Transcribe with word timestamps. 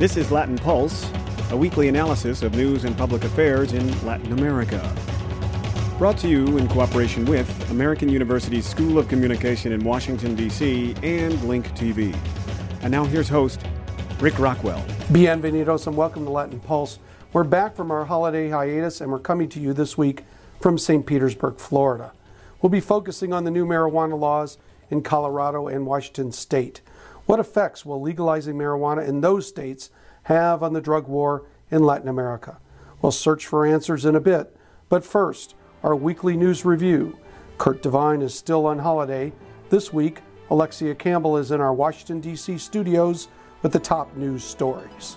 This 0.00 0.16
is 0.16 0.30
Latin 0.32 0.56
Pulse, 0.56 1.12
a 1.50 1.56
weekly 1.58 1.88
analysis 1.88 2.40
of 2.40 2.54
news 2.54 2.84
and 2.84 2.96
public 2.96 3.22
affairs 3.22 3.74
in 3.74 4.06
Latin 4.06 4.32
America. 4.32 4.80
Brought 5.98 6.16
to 6.20 6.26
you 6.26 6.56
in 6.56 6.68
cooperation 6.68 7.26
with 7.26 7.70
American 7.70 8.08
University's 8.08 8.64
School 8.64 8.98
of 8.98 9.08
Communication 9.08 9.72
in 9.72 9.84
Washington, 9.84 10.34
D.C., 10.34 10.94
and 11.02 11.44
Link 11.44 11.68
TV. 11.72 12.16
And 12.80 12.90
now 12.90 13.04
here's 13.04 13.28
host 13.28 13.60
Rick 14.20 14.38
Rockwell. 14.38 14.82
Bienvenidos 15.12 15.86
and 15.86 15.94
welcome 15.94 16.24
to 16.24 16.30
Latin 16.30 16.60
Pulse. 16.60 16.98
We're 17.34 17.44
back 17.44 17.76
from 17.76 17.90
our 17.90 18.06
holiday 18.06 18.48
hiatus 18.48 19.02
and 19.02 19.12
we're 19.12 19.18
coming 19.18 19.50
to 19.50 19.60
you 19.60 19.74
this 19.74 19.98
week 19.98 20.24
from 20.62 20.78
St. 20.78 21.04
Petersburg, 21.04 21.58
Florida. 21.58 22.12
We'll 22.62 22.70
be 22.70 22.80
focusing 22.80 23.34
on 23.34 23.44
the 23.44 23.50
new 23.50 23.66
marijuana 23.66 24.18
laws 24.18 24.56
in 24.88 25.02
Colorado 25.02 25.68
and 25.68 25.84
Washington 25.84 26.32
state. 26.32 26.80
What 27.30 27.38
effects 27.38 27.86
will 27.86 28.00
legalizing 28.00 28.56
marijuana 28.56 29.06
in 29.06 29.20
those 29.20 29.46
states 29.46 29.90
have 30.24 30.64
on 30.64 30.72
the 30.72 30.80
drug 30.80 31.06
war 31.06 31.46
in 31.70 31.84
Latin 31.84 32.08
America? 32.08 32.58
We'll 33.00 33.12
search 33.12 33.46
for 33.46 33.64
answers 33.64 34.04
in 34.04 34.16
a 34.16 34.20
bit, 34.20 34.56
but 34.88 35.04
first, 35.04 35.54
our 35.84 35.94
weekly 35.94 36.36
news 36.36 36.64
review. 36.64 37.16
Kurt 37.56 37.82
Devine 37.82 38.20
is 38.20 38.34
still 38.34 38.66
on 38.66 38.80
holiday. 38.80 39.32
This 39.68 39.92
week, 39.92 40.22
Alexia 40.50 40.92
Campbell 40.96 41.36
is 41.36 41.52
in 41.52 41.60
our 41.60 41.72
Washington, 41.72 42.20
D.C. 42.20 42.58
studios 42.58 43.28
with 43.62 43.70
the 43.70 43.78
top 43.78 44.16
news 44.16 44.42
stories. 44.42 45.16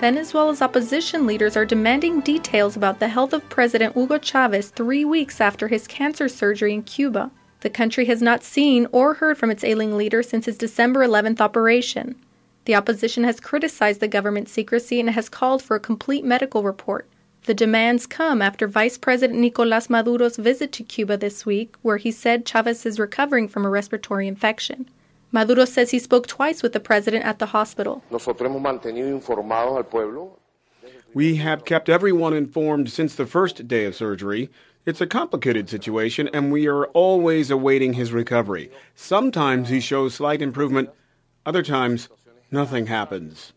Venezuela's 0.00 0.62
opposition 0.62 1.26
leaders 1.26 1.58
are 1.58 1.66
demanding 1.66 2.20
details 2.20 2.74
about 2.74 3.00
the 3.00 3.08
health 3.08 3.34
of 3.34 3.46
President 3.50 3.92
Hugo 3.92 4.16
Chavez 4.16 4.70
three 4.70 5.04
weeks 5.04 5.42
after 5.42 5.68
his 5.68 5.86
cancer 5.86 6.26
surgery 6.26 6.72
in 6.72 6.82
Cuba. 6.84 7.30
The 7.60 7.68
country 7.68 8.06
has 8.06 8.22
not 8.22 8.42
seen 8.42 8.86
or 8.92 9.12
heard 9.12 9.36
from 9.36 9.50
its 9.50 9.62
ailing 9.62 9.98
leader 9.98 10.22
since 10.22 10.46
his 10.46 10.56
December 10.56 11.06
11th 11.06 11.38
operation. 11.42 12.16
The 12.64 12.74
opposition 12.76 13.24
has 13.24 13.40
criticized 13.40 14.00
the 14.00 14.08
government's 14.08 14.52
secrecy 14.52 15.00
and 15.00 15.10
has 15.10 15.28
called 15.28 15.62
for 15.62 15.76
a 15.76 15.80
complete 15.80 16.24
medical 16.24 16.62
report. 16.62 17.06
The 17.44 17.52
demands 17.52 18.06
come 18.06 18.40
after 18.40 18.66
Vice 18.66 18.96
President 18.96 19.38
Nicolas 19.38 19.90
Maduro's 19.90 20.38
visit 20.38 20.72
to 20.72 20.82
Cuba 20.82 21.18
this 21.18 21.44
week, 21.44 21.74
where 21.82 21.98
he 21.98 22.10
said 22.10 22.46
Chavez 22.46 22.86
is 22.86 22.98
recovering 22.98 23.48
from 23.48 23.66
a 23.66 23.70
respiratory 23.70 24.26
infection. 24.26 24.88
Maduro 25.32 25.64
says 25.64 25.90
he 25.90 25.98
spoke 25.98 26.26
twice 26.26 26.62
with 26.62 26.72
the 26.72 26.80
president 26.80 27.24
at 27.24 27.38
the 27.38 27.46
hospital. 27.46 28.02
We 31.14 31.36
have 31.36 31.64
kept 31.64 31.88
everyone 31.88 32.34
informed 32.34 32.90
since 32.90 33.14
the 33.14 33.26
first 33.26 33.68
day 33.68 33.84
of 33.84 33.94
surgery. 33.94 34.50
It's 34.86 35.00
a 35.00 35.06
complicated 35.06 35.68
situation, 35.68 36.28
and 36.32 36.50
we 36.50 36.66
are 36.66 36.86
always 36.86 37.50
awaiting 37.50 37.92
his 37.92 38.12
recovery. 38.12 38.70
Sometimes 38.94 39.68
he 39.68 39.78
shows 39.78 40.14
slight 40.14 40.42
improvement, 40.42 40.90
other 41.46 41.62
times, 41.62 42.08
nothing 42.50 42.86
happens. 42.86 43.52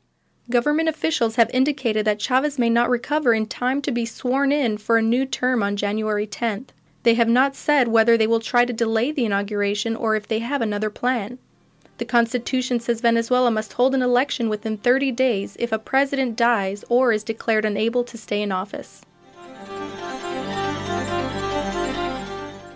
Government 0.49 0.89
officials 0.89 1.37
have 1.37 1.49
indicated 1.53 2.05
that 2.05 2.19
Chavez 2.19 2.59
may 2.59 2.69
not 2.69 2.89
recover 2.89 3.33
in 3.33 3.47
time 3.47 3.81
to 3.81 3.91
be 3.91 4.05
sworn 4.05 4.51
in 4.51 4.77
for 4.77 4.97
a 4.97 5.01
new 5.01 5.25
term 5.25 5.63
on 5.63 5.77
January 5.77 6.27
10th. 6.27 6.69
They 7.03 7.15
have 7.15 7.29
not 7.29 7.55
said 7.55 7.87
whether 7.87 8.17
they 8.17 8.27
will 8.27 8.39
try 8.39 8.65
to 8.65 8.73
delay 8.73 9.11
the 9.11 9.25
inauguration 9.25 9.95
or 9.95 10.15
if 10.15 10.27
they 10.27 10.39
have 10.39 10.61
another 10.61 10.89
plan. 10.89 11.39
The 12.03 12.07
Constitution 12.07 12.81
says 12.81 12.99
Venezuela 12.99 13.49
must 13.49 13.71
hold 13.71 13.95
an 13.95 14.01
election 14.01 14.49
within 14.49 14.75
30 14.75 15.13
days 15.13 15.55
if 15.57 15.71
a 15.71 15.79
president 15.79 16.35
dies 16.35 16.83
or 16.89 17.13
is 17.13 17.23
declared 17.23 17.63
unable 17.63 18.03
to 18.03 18.17
stay 18.17 18.41
in 18.41 18.51
office. 18.51 19.03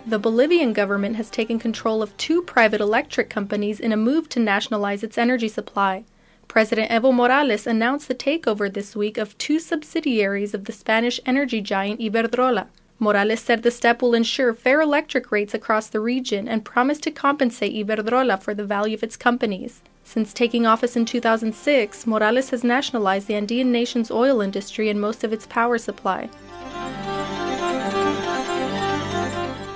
The 0.06 0.18
Bolivian 0.18 0.72
government 0.72 1.16
has 1.16 1.28
taken 1.28 1.58
control 1.58 2.02
of 2.02 2.16
two 2.16 2.40
private 2.40 2.80
electric 2.80 3.28
companies 3.28 3.80
in 3.80 3.92
a 3.92 3.98
move 3.98 4.30
to 4.30 4.40
nationalize 4.40 5.02
its 5.02 5.18
energy 5.18 5.48
supply. 5.48 6.04
President 6.48 6.90
Evo 6.90 7.12
Morales 7.12 7.66
announced 7.66 8.08
the 8.08 8.14
takeover 8.14 8.72
this 8.72 8.96
week 8.96 9.18
of 9.18 9.36
two 9.36 9.58
subsidiaries 9.58 10.54
of 10.54 10.64
the 10.64 10.72
Spanish 10.72 11.20
energy 11.26 11.60
giant 11.60 12.00
Iberdrola. 12.00 12.68
Morales 13.00 13.40
said 13.40 13.62
the 13.62 13.70
step 13.70 14.02
will 14.02 14.12
ensure 14.12 14.52
fair 14.52 14.80
electric 14.80 15.30
rates 15.30 15.54
across 15.54 15.86
the 15.88 16.00
region 16.00 16.48
and 16.48 16.64
promised 16.64 17.04
to 17.04 17.12
compensate 17.12 17.74
Iberdrola 17.74 18.42
for 18.42 18.54
the 18.54 18.64
value 18.64 18.94
of 18.94 19.04
its 19.04 19.16
companies. 19.16 19.82
Since 20.02 20.32
taking 20.32 20.66
office 20.66 20.96
in 20.96 21.04
2006, 21.04 22.06
Morales 22.06 22.50
has 22.50 22.64
nationalized 22.64 23.28
the 23.28 23.36
Andean 23.36 23.70
nation's 23.70 24.10
oil 24.10 24.40
industry 24.40 24.88
and 24.88 25.00
most 25.00 25.22
of 25.22 25.32
its 25.32 25.46
power 25.46 25.78
supply. 25.78 26.28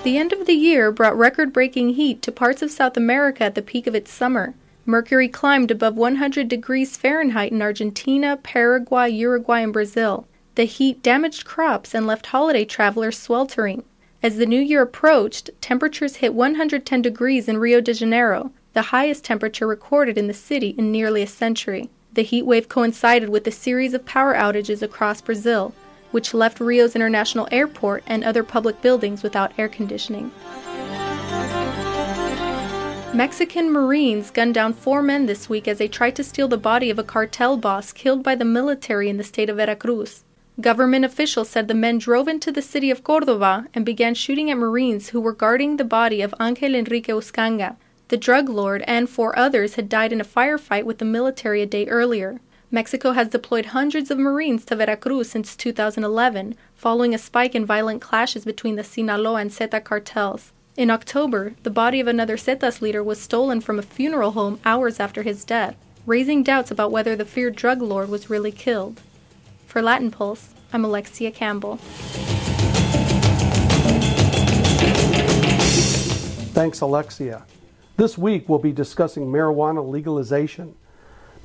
The 0.03 0.19
end 0.19 0.33
of 0.33 0.47
the 0.47 0.55
year 0.55 0.91
brought 0.91 1.17
record 1.17 1.53
breaking 1.53 1.91
heat 1.91 2.23
to 2.23 2.33
parts 2.33 2.61
of 2.61 2.73
South 2.73 2.97
America 2.97 3.45
at 3.45 3.55
the 3.55 3.63
peak 3.63 3.87
of 3.87 3.95
its 3.95 4.13
summer. 4.13 4.55
Mercury 4.85 5.29
climbed 5.29 5.71
above 5.71 5.97
100 5.97 6.49
degrees 6.49 6.97
Fahrenheit 6.97 7.53
in 7.53 7.63
Argentina, 7.63 8.37
Paraguay, 8.37 9.11
Uruguay, 9.11 9.61
and 9.61 9.73
Brazil. 9.73 10.27
The 10.55 10.65
heat 10.65 11.03
damaged 11.03 11.47
crops 11.47 11.95
and 11.95 12.07
left 12.07 12.27
holiday 12.27 12.67
travelers 12.67 13.17
sweltering. 13.17 13.85
As 14.23 14.37
the 14.37 14.45
new 14.45 14.61
year 14.61 14.83
approached, 14.83 15.49
temperatures 15.63 16.17
hit 16.17 16.35
110 16.35 17.01
degrees 17.01 17.49
in 17.49 17.57
Rio 17.57 17.81
de 17.81 17.95
Janeiro, 17.95 18.53
the 18.75 18.83
highest 18.93 19.25
temperature 19.25 19.67
recorded 19.67 20.19
in 20.19 20.27
the 20.27 20.35
city 20.35 20.75
in 20.77 20.93
nearly 20.93 21.23
a 21.23 21.27
century. 21.27 21.89
The 22.13 22.23
heat 22.23 22.43
wave 22.43 22.69
coincided 22.69 23.31
with 23.31 23.47
a 23.47 23.51
series 23.51 23.95
of 23.95 24.05
power 24.05 24.35
outages 24.35 24.83
across 24.83 25.23
Brazil, 25.23 25.75
which 26.11 26.35
left 26.35 26.61
Rio's 26.61 26.95
international 26.95 27.49
airport 27.51 28.03
and 28.07 28.23
other 28.23 28.45
public 28.45 28.83
buildings 28.83 29.23
without 29.23 29.53
air 29.57 29.71
conditioning. 29.71 30.31
Mexican 33.15 33.73
Marines 33.73 34.31
gunned 34.31 34.53
down 34.53 34.75
four 34.75 35.01
men 35.03 35.25
this 35.25 35.49
week 35.49 35.67
as 35.67 35.79
they 35.79 35.89
tried 35.89 36.17
to 36.17 36.23
steal 36.23 36.49
the 36.49 36.59
body 36.59 36.91
of 36.91 36.99
a 36.99 37.05
cartel 37.05 37.57
boss 37.57 37.91
killed 37.91 38.23
by 38.23 38.35
the 38.35 38.45
military 38.45 39.09
in 39.09 39.17
the 39.17 39.25
state 39.25 39.49
of 39.49 39.57
Veracruz. 39.57 40.25
Government 40.61 41.05
officials 41.05 41.49
said 41.49 41.67
the 41.67 41.75
men 41.75 41.97
drove 41.97 42.29
into 42.29 42.53
the 42.53 42.61
city 42.61 42.91
of 42.91 43.03
Cordoba 43.03 43.69
and 43.73 43.87
began 43.87 44.15
shooting 44.15 44.51
at 44.51 44.59
Marines 44.59 45.09
who 45.09 45.21
were 45.21 45.33
guarding 45.33 45.77
the 45.77 45.85
body 45.85 46.21
of 46.21 46.35
Angel 46.39 46.75
Enrique 46.75 47.13
Uscanga. 47.13 47.77
The 48.09 48.19
drug 48.19 48.51
lord 48.51 48.85
and 48.87 49.09
four 49.09 49.37
others 49.39 49.77
had 49.77 49.89
died 49.89 50.13
in 50.13 50.21
a 50.21 50.25
firefight 50.25 50.85
with 50.85 50.99
the 50.99 51.07
military 51.07 51.63
a 51.63 51.67
day 51.67 51.87
earlier. 51.87 52.39
Mexico 52.71 53.13
has 53.13 53.29
deployed 53.29 53.67
hundreds 53.67 54.11
of 54.11 54.19
Marines 54.19 54.67
to 54.67 54.77
Veracruz 54.77 55.31
since 55.31 55.57
2011, 55.57 56.55
following 56.75 57.15
a 57.15 57.19
spike 57.19 57.55
in 57.55 57.65
violent 57.65 58.03
clashes 58.03 58.45
between 58.45 58.77
the 58.77 58.85
Sinaloa 58.85 59.41
and 59.41 59.51
Zeta 59.51 59.81
cartels. 59.81 60.53
In 60.77 60.91
October, 60.91 61.55
the 61.63 61.71
body 61.71 61.99
of 61.99 62.07
another 62.07 62.37
Zetas 62.37 62.83
leader 62.83 63.03
was 63.03 63.19
stolen 63.21 63.63
from 63.63 63.79
a 63.79 63.83
funeral 63.83 64.33
home 64.33 64.61
hours 64.67 65.01
after 65.01 65.23
his 65.23 65.45
death, 65.45 65.77
raising 66.05 66.43
doubts 66.43 66.71
about 66.71 66.93
whether 66.93 67.17
the 67.17 67.25
feared 67.25 67.57
drug 67.57 67.81
lord 67.81 68.11
was 68.11 68.29
really 68.29 68.53
killed. 68.53 69.01
For 69.73 69.81
Latin 69.81 70.11
Pulse, 70.11 70.51
I'm 70.75 70.85
Alexia 70.85 71.31
Campbell. 71.31 71.79
Thanks, 76.53 76.83
Alexia. 76.83 77.47
This 77.97 78.19
week 78.19 78.51
we'll 78.51 78.59
be 78.59 78.73
discussing 78.73 79.29
marijuana 79.29 79.83
legalization. 79.83 80.75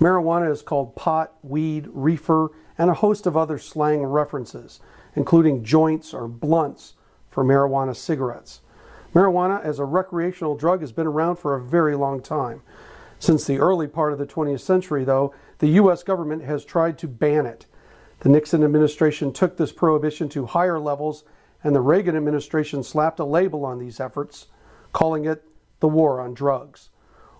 Marijuana 0.01 0.51
is 0.51 0.61
called 0.61 0.93
pot, 0.97 1.35
weed, 1.41 1.87
reefer, 1.93 2.51
and 2.77 2.89
a 2.89 2.95
host 2.95 3.27
of 3.27 3.37
other 3.37 3.57
slang 3.57 4.03
references, 4.03 4.81
including 5.15 5.63
joints 5.63 6.13
or 6.13 6.27
blunts 6.27 6.95
for 7.29 7.45
marijuana 7.45 7.95
cigarettes. 7.95 8.59
Marijuana 9.15 9.63
as 9.63 9.79
a 9.79 9.85
recreational 9.85 10.57
drug 10.57 10.81
has 10.81 10.91
been 10.91 11.07
around 11.07 11.37
for 11.37 11.55
a 11.55 11.63
very 11.63 11.95
long 11.95 12.21
time. 12.21 12.61
Since 13.19 13.45
the 13.45 13.59
early 13.59 13.87
part 13.87 14.11
of 14.11 14.19
the 14.19 14.27
20th 14.27 14.59
century, 14.59 15.05
though, 15.05 15.33
the 15.59 15.69
U.S. 15.69 16.03
government 16.03 16.43
has 16.43 16.65
tried 16.65 16.97
to 16.97 17.07
ban 17.07 17.45
it. 17.45 17.67
The 18.19 18.29
Nixon 18.29 18.63
administration 18.63 19.31
took 19.31 19.57
this 19.57 19.71
prohibition 19.71 20.27
to 20.29 20.47
higher 20.47 20.79
levels, 20.79 21.23
and 21.63 21.75
the 21.75 21.81
Reagan 21.81 22.15
administration 22.15 22.83
slapped 22.83 23.19
a 23.19 23.25
label 23.25 23.63
on 23.63 23.79
these 23.79 23.99
efforts, 23.99 24.47
calling 24.91 25.25
it 25.25 25.43
the 25.79 25.87
war 25.87 26.19
on 26.19 26.33
drugs. 26.33 26.89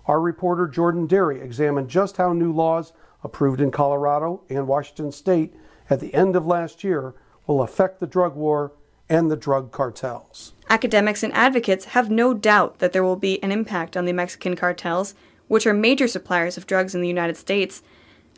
Our 0.06 0.20
reporter 0.20 0.68
Jordan 0.68 1.06
D'eri 1.06 1.40
examined 1.40 1.88
just 1.88 2.16
how 2.16 2.32
new 2.32 2.52
laws 2.52 2.92
approved 3.24 3.60
in 3.60 3.70
Colorado 3.70 4.42
and 4.48 4.68
Washington 4.68 5.12
state 5.12 5.54
at 5.90 6.00
the 6.00 6.14
end 6.14 6.36
of 6.36 6.46
last 6.46 6.84
year 6.84 7.14
will 7.46 7.62
affect 7.62 7.98
the 7.98 8.06
drug 8.06 8.36
war 8.36 8.72
and 9.08 9.30
the 9.30 9.36
drug 9.36 9.72
cartels. 9.72 10.52
Academics 10.70 11.22
and 11.22 11.32
advocates 11.32 11.86
have 11.86 12.10
no 12.10 12.34
doubt 12.34 12.78
that 12.78 12.92
there 12.92 13.02
will 13.02 13.16
be 13.16 13.42
an 13.42 13.50
impact 13.50 13.96
on 13.96 14.04
the 14.04 14.12
Mexican 14.12 14.54
cartels, 14.54 15.14
which 15.48 15.66
are 15.66 15.74
major 15.74 16.06
suppliers 16.06 16.56
of 16.56 16.66
drugs 16.66 16.94
in 16.94 17.00
the 17.00 17.08
United 17.08 17.36
States 17.36 17.82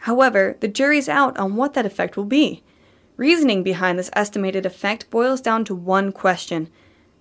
However, 0.05 0.57
the 0.61 0.69
jury's 0.69 1.09
out 1.09 1.37
on 1.39 1.57
what 1.57 1.75
that 1.75 1.85
effect 1.85 2.17
will 2.17 2.25
be. 2.25 2.63
Reasoning 3.17 3.63
behind 3.63 3.99
this 3.99 4.11
estimated 4.15 4.65
effect 4.65 5.11
boils 5.11 5.43
down 5.43 5.65
to 5.67 5.75
one 5.75 6.11
question 6.11 6.71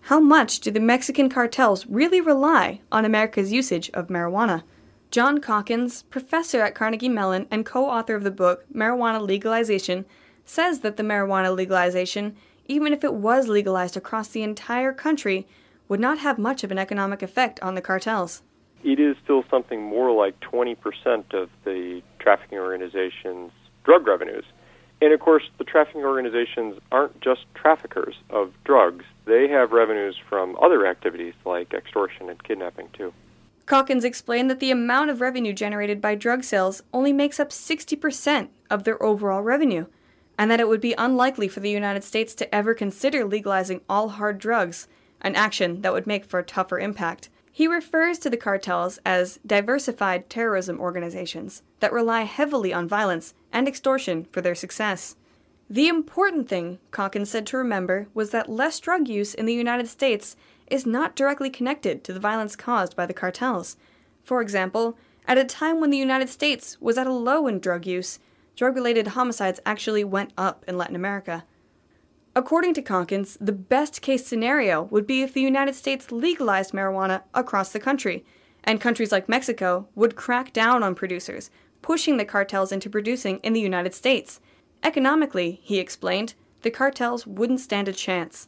How 0.01 0.21
much 0.21 0.61
do 0.61 0.71
the 0.71 0.79
Mexican 0.79 1.29
cartels 1.29 1.85
really 1.87 2.21
rely 2.21 2.79
on 2.89 3.03
America's 3.03 3.51
usage 3.51 3.89
of 3.93 4.07
marijuana? 4.07 4.63
Jon 5.11 5.39
Caulkins, 5.39 6.03
professor 6.09 6.61
at 6.61 6.73
Carnegie 6.73 7.09
Mellon 7.09 7.47
and 7.51 7.65
co 7.65 7.85
author 7.85 8.15
of 8.15 8.23
the 8.23 8.31
book 8.31 8.63
Marijuana 8.73 9.19
Legalization, 9.19 10.05
says 10.45 10.79
that 10.79 10.95
the 10.95 11.03
marijuana 11.03 11.53
legalization, 11.53 12.37
even 12.65 12.93
if 12.93 13.03
it 13.03 13.13
was 13.13 13.49
legalized 13.49 13.97
across 13.97 14.29
the 14.29 14.43
entire 14.43 14.93
country, 14.93 15.47
would 15.89 15.99
not 15.99 16.19
have 16.19 16.39
much 16.39 16.63
of 16.63 16.71
an 16.71 16.79
economic 16.79 17.21
effect 17.21 17.59
on 17.61 17.75
the 17.75 17.81
cartels. 17.81 18.41
It 18.83 18.99
is 18.99 19.15
still 19.23 19.43
something 19.49 19.81
more 19.81 20.11
like 20.11 20.39
20% 20.39 21.33
of 21.33 21.49
the 21.65 22.01
trafficking 22.19 22.59
organization's 22.59 23.51
drug 23.83 24.07
revenues. 24.07 24.45
And 25.01 25.13
of 25.13 25.19
course, 25.19 25.43
the 25.57 25.63
trafficking 25.63 26.03
organizations 26.03 26.79
aren't 26.91 27.21
just 27.21 27.45
traffickers 27.55 28.15
of 28.29 28.51
drugs. 28.65 29.05
They 29.25 29.47
have 29.47 29.71
revenues 29.71 30.17
from 30.27 30.57
other 30.61 30.85
activities 30.85 31.33
like 31.45 31.73
extortion 31.73 32.29
and 32.29 32.43
kidnapping, 32.43 32.89
too. 32.93 33.13
Caulkins 33.65 34.03
explained 34.03 34.49
that 34.49 34.59
the 34.59 34.71
amount 34.71 35.11
of 35.11 35.21
revenue 35.21 35.53
generated 35.53 36.01
by 36.01 36.15
drug 36.15 36.43
sales 36.43 36.81
only 36.91 37.13
makes 37.13 37.39
up 37.39 37.49
60% 37.49 38.49
of 38.69 38.83
their 38.83 39.01
overall 39.01 39.43
revenue, 39.43 39.85
and 40.37 40.49
that 40.49 40.59
it 40.59 40.67
would 40.67 40.81
be 40.81 40.95
unlikely 40.97 41.47
for 41.47 41.59
the 41.59 41.69
United 41.69 42.03
States 42.03 42.33
to 42.33 42.53
ever 42.53 42.73
consider 42.73 43.23
legalizing 43.23 43.81
all 43.87 44.09
hard 44.09 44.39
drugs, 44.39 44.87
an 45.21 45.35
action 45.35 45.81
that 45.81 45.93
would 45.93 46.07
make 46.07 46.25
for 46.25 46.39
a 46.39 46.43
tougher 46.43 46.79
impact. 46.79 47.29
He 47.51 47.68
refers 47.68 48.19
to 48.19 48.30
the 48.30 48.38
cartels 48.38 49.00
as 49.06 49.40
diversified 49.46 50.30
terrorism 50.30 50.80
organizations 50.80 51.63
that 51.80 51.92
rely 51.92 52.22
heavily 52.24 52.74
on 52.74 52.88
violence 52.88 53.34
and 53.51 53.68
extortion 53.68 54.28
for 54.31 54.42
their 54.42 54.56
success. 54.56 55.16
The 55.69 55.88
important 55.88 56.50
thing, 56.50 56.80
Caulkins 56.92 57.28
said 57.28 57.46
to 57.48 57.57
remember, 57.57 58.07
was 58.13 58.31
that 58.31 58.50
less 58.50 58.80
drug 58.80 59.07
use 59.07 59.34
in 59.34 59.46
the 59.46 59.54
United 59.54 59.88
States 59.88 60.36
is 60.68 60.86
not 60.86 61.16
directly 61.16 61.50
connected 61.50 62.04
to 62.04 62.13
the 62.13 62.19
violence 62.19 62.56
caused 62.56 62.96
by 62.96 63.06
the 63.06 63.13
cartels. 63.13 63.78
For 64.24 64.42
example, 64.42 64.98
at 65.28 65.38
a 65.38 65.44
time 65.44 65.80
when 65.80 65.90
the 65.90 65.98
United 65.98 66.30
States 66.30 66.78
was 66.80 66.98
at 66.98 67.07
a 67.07 67.13
low 67.13 67.46
in 67.46 67.60
drug 67.60 67.86
use, 67.86 68.19
drug 68.56 68.75
related 68.75 69.10
homicides 69.10 69.60
actually 69.66 70.04
went 70.04 70.34
up 70.38 70.66
in 70.68 70.78
Latin 70.78 70.96
America. 70.96 71.46
According 72.35 72.75
to 72.75 72.81
Caulkins, 72.83 73.37
the 73.41 73.51
best 73.51 74.03
case 74.03 74.25
scenario 74.25 74.83
would 74.83 75.07
be 75.07 75.23
if 75.23 75.33
the 75.33 75.41
United 75.41 75.73
States 75.73 76.11
legalized 76.11 76.73
marijuana 76.73 77.23
across 77.33 77.71
the 77.71 77.79
country, 77.79 78.23
and 78.63 78.79
countries 78.79 79.11
like 79.11 79.27
Mexico 79.27 79.87
would 79.95 80.15
crack 80.15 80.53
down 80.53 80.83
on 80.83 80.93
producers, 80.93 81.49
pushing 81.81 82.17
the 82.17 82.25
cartels 82.25 82.71
into 82.71 82.89
producing 82.89 83.39
in 83.39 83.53
the 83.53 83.59
United 83.59 83.95
States. 83.95 84.39
Economically, 84.83 85.59
he 85.63 85.79
explained, 85.79 86.35
the 86.61 86.69
cartels 86.69 87.25
wouldn't 87.25 87.61
stand 87.61 87.87
a 87.87 87.93
chance. 87.93 88.47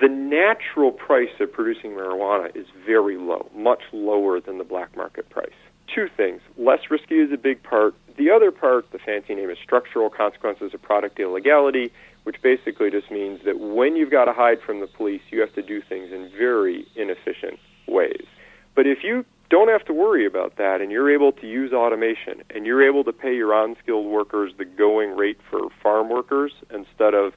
The 0.00 0.08
natural 0.08 0.90
price 0.90 1.28
of 1.38 1.52
producing 1.52 1.90
marijuana 1.90 2.54
is 2.56 2.66
very 2.86 3.18
low, 3.18 3.50
much 3.54 3.82
lower 3.92 4.40
than 4.40 4.56
the 4.56 4.64
black 4.64 4.96
market 4.96 5.28
price. 5.28 5.52
Two 5.94 6.08
things. 6.16 6.40
Less 6.56 6.90
risky 6.90 7.16
is 7.16 7.32
a 7.32 7.36
big 7.36 7.62
part. 7.62 7.94
The 8.16 8.30
other 8.30 8.50
part, 8.50 8.90
the 8.90 8.98
fancy 8.98 9.34
name 9.34 9.50
is 9.50 9.58
structural 9.62 10.08
consequences 10.08 10.72
of 10.72 10.82
product 10.82 11.18
illegality, 11.20 11.92
which 12.24 12.40
basically 12.42 12.90
just 12.90 13.10
means 13.10 13.40
that 13.44 13.58
when 13.58 13.96
you've 13.96 14.10
got 14.10 14.26
to 14.26 14.32
hide 14.32 14.60
from 14.60 14.80
the 14.80 14.86
police, 14.86 15.22
you 15.30 15.40
have 15.40 15.54
to 15.54 15.62
do 15.62 15.80
things 15.80 16.12
in 16.12 16.30
very 16.36 16.86
inefficient 16.96 17.58
ways. 17.86 18.26
But 18.74 18.86
if 18.86 19.02
you 19.02 19.24
don't 19.50 19.68
have 19.68 19.84
to 19.86 19.94
worry 19.94 20.26
about 20.26 20.56
that 20.56 20.80
and 20.80 20.92
you're 20.92 21.10
able 21.10 21.32
to 21.32 21.46
use 21.46 21.72
automation 21.72 22.42
and 22.50 22.66
you're 22.66 22.86
able 22.86 23.04
to 23.04 23.12
pay 23.12 23.34
your 23.34 23.52
unskilled 23.52 24.06
workers 24.06 24.52
the 24.58 24.64
going 24.64 25.16
rate 25.16 25.38
for 25.50 25.68
farm 25.82 26.10
workers 26.10 26.52
instead 26.70 27.14
of 27.14 27.32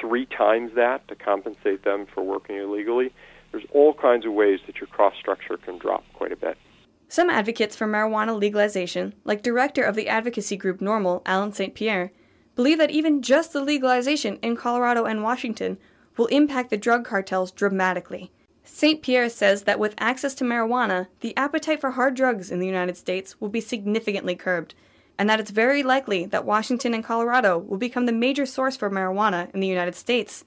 three 0.00 0.26
times 0.26 0.72
that 0.76 1.06
to 1.08 1.16
compensate 1.16 1.84
them 1.84 2.06
for 2.06 2.22
working 2.22 2.56
illegally, 2.56 3.12
there's 3.50 3.64
all 3.72 3.94
kinds 3.94 4.24
of 4.24 4.32
ways 4.32 4.60
that 4.66 4.76
your 4.76 4.86
cost 4.88 5.18
structure 5.18 5.56
can 5.56 5.78
drop 5.78 6.04
quite 6.14 6.32
a 6.32 6.36
bit. 6.36 6.56
Some 7.08 7.30
advocates 7.30 7.74
for 7.74 7.86
marijuana 7.86 8.38
legalization, 8.38 9.14
like 9.24 9.42
director 9.42 9.82
of 9.82 9.96
the 9.96 10.08
advocacy 10.08 10.56
group 10.56 10.80
NORML, 10.80 11.22
Allen 11.24 11.52
St. 11.52 11.74
Pierre, 11.74 12.12
believe 12.58 12.78
that 12.78 12.90
even 12.90 13.22
just 13.22 13.52
the 13.52 13.60
legalization 13.60 14.36
in 14.42 14.56
Colorado 14.56 15.04
and 15.04 15.22
Washington 15.22 15.78
will 16.16 16.26
impact 16.26 16.70
the 16.70 16.76
drug 16.76 17.04
cartels 17.04 17.52
dramatically. 17.52 18.32
St. 18.64 19.00
Pierre 19.00 19.28
says 19.28 19.62
that 19.62 19.78
with 19.78 19.94
access 19.98 20.34
to 20.34 20.44
marijuana, 20.44 21.06
the 21.20 21.36
appetite 21.36 21.80
for 21.80 21.92
hard 21.92 22.16
drugs 22.16 22.50
in 22.50 22.58
the 22.58 22.66
United 22.66 22.96
States 22.96 23.40
will 23.40 23.48
be 23.48 23.60
significantly 23.60 24.34
curbed, 24.34 24.74
and 25.16 25.30
that 25.30 25.38
it's 25.38 25.52
very 25.52 25.84
likely 25.84 26.26
that 26.26 26.44
Washington 26.44 26.94
and 26.94 27.04
Colorado 27.04 27.58
will 27.58 27.78
become 27.78 28.06
the 28.06 28.12
major 28.12 28.44
source 28.44 28.76
for 28.76 28.90
marijuana 28.90 29.54
in 29.54 29.60
the 29.60 29.68
United 29.68 29.94
States. 29.94 30.44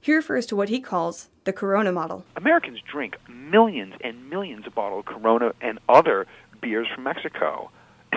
He 0.00 0.12
refers 0.12 0.46
to 0.46 0.56
what 0.56 0.68
he 0.68 0.80
calls 0.80 1.28
the 1.44 1.52
Corona 1.52 1.92
model. 1.92 2.24
Americans 2.34 2.80
drink 2.90 3.14
millions 3.28 3.94
and 4.00 4.28
millions 4.28 4.66
of 4.66 4.74
bottles 4.74 5.04
of 5.06 5.14
Corona 5.14 5.52
and 5.60 5.78
other 5.88 6.26
beers 6.60 6.88
from 6.92 7.04
Mexico. 7.04 7.70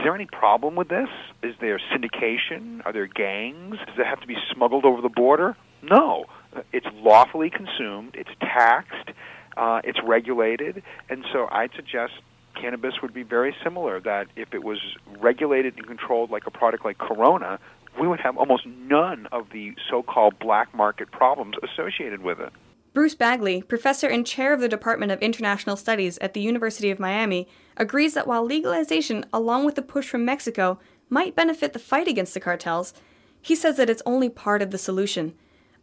Is 0.06 0.07
there 0.07 0.13
any 0.13 0.28
problem 0.28 0.75
with 0.75 0.90
this? 0.90 1.10
Is 1.42 1.56
there 1.60 1.81
syndication? 1.92 2.86
Are 2.86 2.94
there 2.94 3.07
gangs? 3.07 3.78
Does 3.88 3.98
it 3.98 4.06
have 4.06 4.22
to 4.22 4.28
be 4.28 4.36
smuggled 4.54 4.86
over 4.86 5.02
the 5.02 5.10
border? 5.10 5.57
No. 5.81 6.25
It's 6.72 6.86
lawfully 6.94 7.50
consumed, 7.50 8.13
it's 8.13 8.30
taxed, 8.40 9.10
uh, 9.57 9.81
it's 9.84 9.98
regulated, 10.06 10.84
and 11.10 11.25
so 11.34 11.48
I'd 11.52 11.72
suggest 11.75 12.13
cannabis 12.54 13.02
would 13.02 13.16
be 13.16 13.24
very 13.24 13.56
similar. 13.63 14.00
That 14.00 14.28
if 14.36 14.54
it 14.54 14.63
was 14.63 14.78
regulated 15.19 15.75
and 15.75 15.88
controlled 15.88 16.30
like 16.30 16.46
a 16.46 16.51
product 16.51 16.86
like 16.86 17.00
Corona, 17.00 17.58
we 18.00 18.08
would 18.08 18.19
have 18.19 18.38
almost 18.38 18.68
none 18.68 19.28
of 19.31 19.50
the 19.51 19.74
so 19.90 20.04
called 20.04 20.38
black 20.38 20.72
market 20.75 21.10
problems 21.10 21.56
associated 21.63 22.22
with 22.22 22.40
it. 22.40 22.54
Bruce 22.94 23.16
Bagley, 23.16 23.63
professor 23.63 24.08
and 24.08 24.28
chair 24.28 24.54
of 24.54 24.62
the 24.62 24.69
Department 24.69 25.12
of 25.12 25.19
International 25.24 25.75
Studies 25.75 26.19
at 26.19 26.36
the 26.36 26.42
University 26.42 26.92
of 26.92 27.00
Miami, 27.00 27.48
agrees 27.77 28.13
that 28.13 28.27
while 28.27 28.44
legalization, 28.44 29.25
along 29.33 29.66
with 29.66 29.75
the 29.75 29.81
push 29.81 30.07
from 30.07 30.25
Mexico, 30.25 30.80
might 31.10 31.36
benefit 31.36 31.74
the 31.74 31.80
fight 31.80 32.07
against 32.07 32.33
the 32.33 32.39
cartels, 32.39 32.94
he 33.42 33.56
says 33.56 33.77
that 33.77 33.89
it's 33.89 34.01
only 34.06 34.30
part 34.30 34.62
of 34.62 34.72
the 34.72 34.77
solution. 34.77 35.33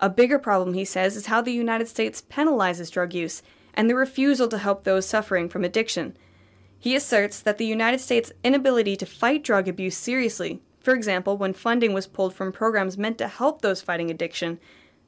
A 0.00 0.10
bigger 0.10 0.38
problem, 0.38 0.74
he 0.74 0.84
says, 0.84 1.16
is 1.16 1.26
how 1.26 1.40
the 1.40 1.52
United 1.52 1.86
States 1.86 2.22
penalizes 2.22 2.90
drug 2.90 3.14
use 3.14 3.42
and 3.74 3.88
the 3.88 3.94
refusal 3.94 4.48
to 4.48 4.58
help 4.58 4.84
those 4.84 5.06
suffering 5.06 5.48
from 5.48 5.64
addiction. 5.64 6.16
He 6.78 6.96
asserts 6.96 7.40
that 7.40 7.58
the 7.58 7.66
United 7.66 8.00
States' 8.00 8.32
inability 8.42 8.96
to 8.96 9.06
fight 9.06 9.44
drug 9.44 9.68
abuse 9.68 9.96
seriously, 9.96 10.60
for 10.80 10.94
example, 10.94 11.36
when 11.36 11.52
funding 11.52 11.92
was 11.92 12.08
pulled 12.08 12.34
from 12.34 12.50
programs 12.50 12.98
meant 12.98 13.18
to 13.18 13.28
help 13.28 13.62
those 13.62 13.80
fighting 13.80 14.10
addiction, 14.10 14.58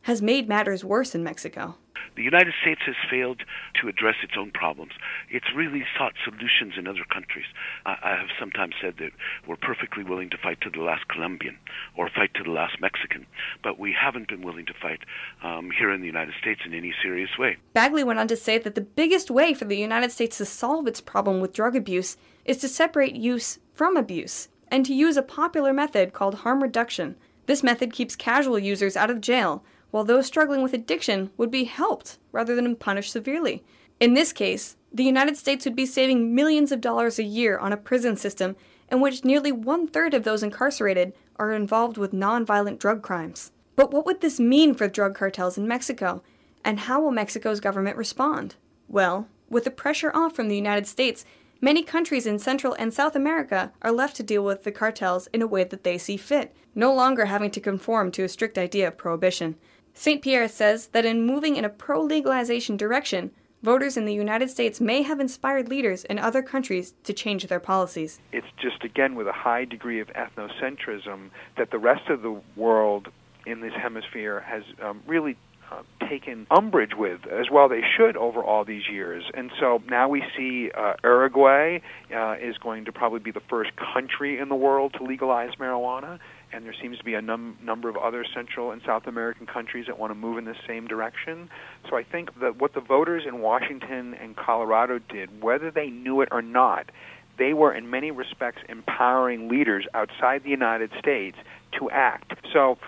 has 0.04 0.20
made 0.20 0.48
matters 0.48 0.84
worse 0.84 1.14
in 1.14 1.24
Mexico. 1.24 1.76
The 2.16 2.22
United 2.22 2.52
States 2.60 2.82
has 2.86 2.94
failed 3.10 3.42
to 3.80 3.88
address 3.88 4.16
its 4.22 4.34
own 4.38 4.50
problems. 4.52 4.92
It's 5.30 5.46
really 5.56 5.84
sought 5.98 6.12
solutions 6.22 6.74
in 6.78 6.86
other 6.86 7.04
countries. 7.12 7.46
I, 7.86 7.96
I 8.02 8.10
have 8.10 8.28
sometimes 8.38 8.74
said 8.80 8.94
that 8.98 9.10
we're 9.48 9.56
perfectly 9.56 10.04
willing 10.04 10.30
to 10.30 10.36
fight 10.36 10.60
to 10.60 10.70
the 10.70 10.80
last 10.80 11.08
Colombian 11.08 11.58
or 11.96 12.08
fight 12.08 12.32
to 12.34 12.44
the 12.44 12.50
last 12.50 12.80
Mexican, 12.80 13.26
but 13.62 13.78
we 13.78 13.92
haven't 13.98 14.28
been 14.28 14.42
willing 14.42 14.66
to 14.66 14.74
fight 14.74 15.00
um, 15.42 15.70
here 15.76 15.90
in 15.90 16.02
the 16.02 16.06
United 16.06 16.34
States 16.40 16.60
in 16.64 16.74
any 16.74 16.94
serious 17.02 17.30
way. 17.38 17.56
Bagley 17.72 18.04
went 18.04 18.18
on 18.18 18.28
to 18.28 18.36
say 18.36 18.58
that 18.58 18.74
the 18.74 18.80
biggest 18.80 19.30
way 19.30 19.54
for 19.54 19.64
the 19.64 19.76
United 19.76 20.12
States 20.12 20.38
to 20.38 20.44
solve 20.44 20.86
its 20.86 21.00
problem 21.00 21.40
with 21.40 21.54
drug 21.54 21.74
abuse 21.74 22.16
is 22.44 22.58
to 22.58 22.68
separate 22.68 23.16
use 23.16 23.58
from 23.72 23.96
abuse 23.96 24.48
and 24.68 24.84
to 24.86 24.94
use 24.94 25.16
a 25.16 25.22
popular 25.22 25.72
method 25.72 26.12
called 26.12 26.36
harm 26.36 26.62
reduction. 26.62 27.16
This 27.46 27.62
method 27.62 27.92
keeps 27.92 28.16
casual 28.16 28.58
users 28.58 28.96
out 28.96 29.10
of 29.10 29.20
jail 29.20 29.64
while 29.94 30.02
those 30.02 30.26
struggling 30.26 30.60
with 30.60 30.74
addiction 30.74 31.30
would 31.36 31.52
be 31.52 31.62
helped 31.62 32.18
rather 32.32 32.56
than 32.56 32.74
punished 32.74 33.12
severely. 33.12 33.62
In 34.00 34.14
this 34.14 34.32
case, 34.32 34.76
the 34.92 35.04
United 35.04 35.36
States 35.36 35.64
would 35.64 35.76
be 35.76 35.86
saving 35.86 36.34
millions 36.34 36.72
of 36.72 36.80
dollars 36.80 37.20
a 37.20 37.22
year 37.22 37.56
on 37.58 37.72
a 37.72 37.76
prison 37.76 38.16
system 38.16 38.56
in 38.90 39.00
which 39.00 39.24
nearly 39.24 39.52
one 39.52 39.86
third 39.86 40.12
of 40.12 40.24
those 40.24 40.42
incarcerated 40.42 41.12
are 41.36 41.52
involved 41.52 41.96
with 41.96 42.10
nonviolent 42.10 42.80
drug 42.80 43.02
crimes. 43.02 43.52
But 43.76 43.92
what 43.92 44.04
would 44.04 44.20
this 44.20 44.40
mean 44.40 44.74
for 44.74 44.88
drug 44.88 45.14
cartels 45.14 45.56
in 45.56 45.68
Mexico? 45.68 46.24
And 46.64 46.80
how 46.80 47.00
will 47.00 47.12
Mexico's 47.12 47.60
government 47.60 47.96
respond? 47.96 48.56
Well, 48.88 49.28
with 49.48 49.62
the 49.62 49.70
pressure 49.70 50.10
off 50.12 50.34
from 50.34 50.48
the 50.48 50.56
United 50.56 50.88
States, 50.88 51.24
many 51.60 51.84
countries 51.84 52.26
in 52.26 52.40
Central 52.40 52.74
and 52.80 52.92
South 52.92 53.14
America 53.14 53.72
are 53.80 53.92
left 53.92 54.16
to 54.16 54.24
deal 54.24 54.44
with 54.44 54.64
the 54.64 54.72
cartels 54.72 55.28
in 55.28 55.40
a 55.40 55.46
way 55.46 55.62
that 55.62 55.84
they 55.84 55.98
see 55.98 56.16
fit, 56.16 56.52
no 56.74 56.92
longer 56.92 57.26
having 57.26 57.52
to 57.52 57.60
conform 57.60 58.10
to 58.10 58.24
a 58.24 58.28
strict 58.28 58.58
idea 58.58 58.88
of 58.88 58.98
prohibition. 58.98 59.54
St. 59.94 60.20
Pierre 60.20 60.48
says 60.48 60.88
that 60.88 61.04
in 61.04 61.24
moving 61.24 61.56
in 61.56 61.64
a 61.64 61.68
pro 61.68 62.02
legalization 62.02 62.76
direction, 62.76 63.30
voters 63.62 63.96
in 63.96 64.04
the 64.04 64.12
United 64.12 64.50
States 64.50 64.80
may 64.80 65.02
have 65.02 65.20
inspired 65.20 65.68
leaders 65.68 66.04
in 66.04 66.18
other 66.18 66.42
countries 66.42 66.94
to 67.04 67.12
change 67.12 67.46
their 67.46 67.60
policies. 67.60 68.18
It's 68.32 68.46
just, 68.60 68.82
again, 68.82 69.14
with 69.14 69.28
a 69.28 69.32
high 69.32 69.64
degree 69.64 70.00
of 70.00 70.08
ethnocentrism 70.08 71.30
that 71.56 71.70
the 71.70 71.78
rest 71.78 72.10
of 72.10 72.22
the 72.22 72.40
world 72.56 73.08
in 73.46 73.60
this 73.60 73.72
hemisphere 73.80 74.40
has 74.40 74.64
um, 74.82 75.00
really 75.06 75.36
uh, 75.70 75.82
taken 76.08 76.46
umbrage 76.50 76.94
with, 76.94 77.24
as 77.26 77.50
well 77.50 77.68
they 77.68 77.82
should 77.96 78.16
over 78.16 78.42
all 78.42 78.64
these 78.64 78.88
years. 78.90 79.24
And 79.32 79.50
so 79.58 79.80
now 79.88 80.08
we 80.08 80.22
see 80.36 80.70
uh, 80.72 80.94
Uruguay 81.02 81.78
uh, 82.14 82.34
is 82.40 82.58
going 82.58 82.84
to 82.86 82.92
probably 82.92 83.20
be 83.20 83.30
the 83.30 83.42
first 83.48 83.70
country 83.76 84.38
in 84.38 84.48
the 84.48 84.54
world 84.54 84.94
to 84.98 85.04
legalize 85.04 85.52
marijuana 85.58 86.18
and 86.54 86.64
there 86.64 86.74
seems 86.80 86.98
to 86.98 87.04
be 87.04 87.14
a 87.14 87.22
num- 87.22 87.58
number 87.62 87.88
of 87.88 87.96
other 87.96 88.24
Central 88.34 88.70
and 88.70 88.80
South 88.86 89.06
American 89.06 89.46
countries 89.46 89.86
that 89.86 89.98
want 89.98 90.10
to 90.10 90.14
move 90.14 90.38
in 90.38 90.44
the 90.44 90.54
same 90.66 90.86
direction. 90.86 91.50
So 91.90 91.96
I 91.96 92.02
think 92.04 92.38
that 92.40 92.60
what 92.60 92.74
the 92.74 92.80
voters 92.80 93.24
in 93.26 93.40
Washington 93.40 94.14
and 94.14 94.36
Colorado 94.36 94.98
did, 94.98 95.42
whether 95.42 95.70
they 95.70 95.88
knew 95.88 96.20
it 96.20 96.28
or 96.30 96.42
not, 96.42 96.90
they 97.38 97.52
were 97.52 97.72
in 97.74 97.90
many 97.90 98.10
respects 98.10 98.62
empowering 98.68 99.48
leaders 99.48 99.86
outside 99.92 100.44
the 100.44 100.50
United 100.50 100.90
States 100.98 101.36
to 101.78 101.90
act. 101.90 102.34
So 102.52 102.78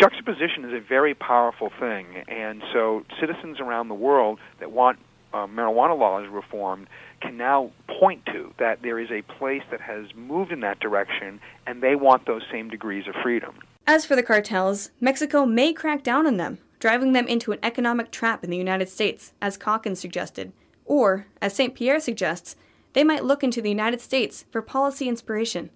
juxtaposition 0.00 0.64
is 0.64 0.72
a 0.72 0.80
very 0.80 1.14
powerful 1.14 1.70
thing, 1.78 2.06
and 2.28 2.62
so 2.72 3.04
citizens 3.20 3.60
around 3.60 3.88
the 3.88 3.94
world 3.94 4.38
that 4.58 4.72
want 4.72 4.98
uh, 5.32 5.46
marijuana 5.46 5.98
laws 5.98 6.26
reformed 6.30 6.88
can 7.20 7.36
now 7.36 7.70
point 7.86 8.24
to 8.26 8.52
that 8.58 8.82
there 8.82 8.98
is 8.98 9.10
a 9.10 9.22
place 9.22 9.62
that 9.70 9.80
has 9.80 10.06
moved 10.14 10.52
in 10.52 10.60
that 10.60 10.80
direction 10.80 11.40
and 11.66 11.82
they 11.82 11.94
want 11.94 12.26
those 12.26 12.42
same 12.50 12.68
degrees 12.68 13.06
of 13.06 13.14
freedom. 13.22 13.54
As 13.86 14.04
for 14.04 14.16
the 14.16 14.22
cartels, 14.22 14.90
Mexico 15.00 15.44
may 15.44 15.72
crack 15.72 16.02
down 16.02 16.26
on 16.26 16.36
them, 16.36 16.58
driving 16.78 17.12
them 17.12 17.26
into 17.26 17.52
an 17.52 17.58
economic 17.62 18.10
trap 18.10 18.44
in 18.44 18.50
the 18.50 18.56
United 18.56 18.88
States, 18.88 19.32
as 19.42 19.58
Caulkins 19.58 19.98
suggested. 19.98 20.52
Or, 20.84 21.26
as 21.40 21.54
St. 21.54 21.74
Pierre 21.74 22.00
suggests, 22.00 22.56
they 22.92 23.04
might 23.04 23.24
look 23.24 23.44
into 23.44 23.62
the 23.62 23.68
United 23.68 24.00
States 24.00 24.44
for 24.50 24.62
policy 24.62 25.08
inspiration. 25.08 25.70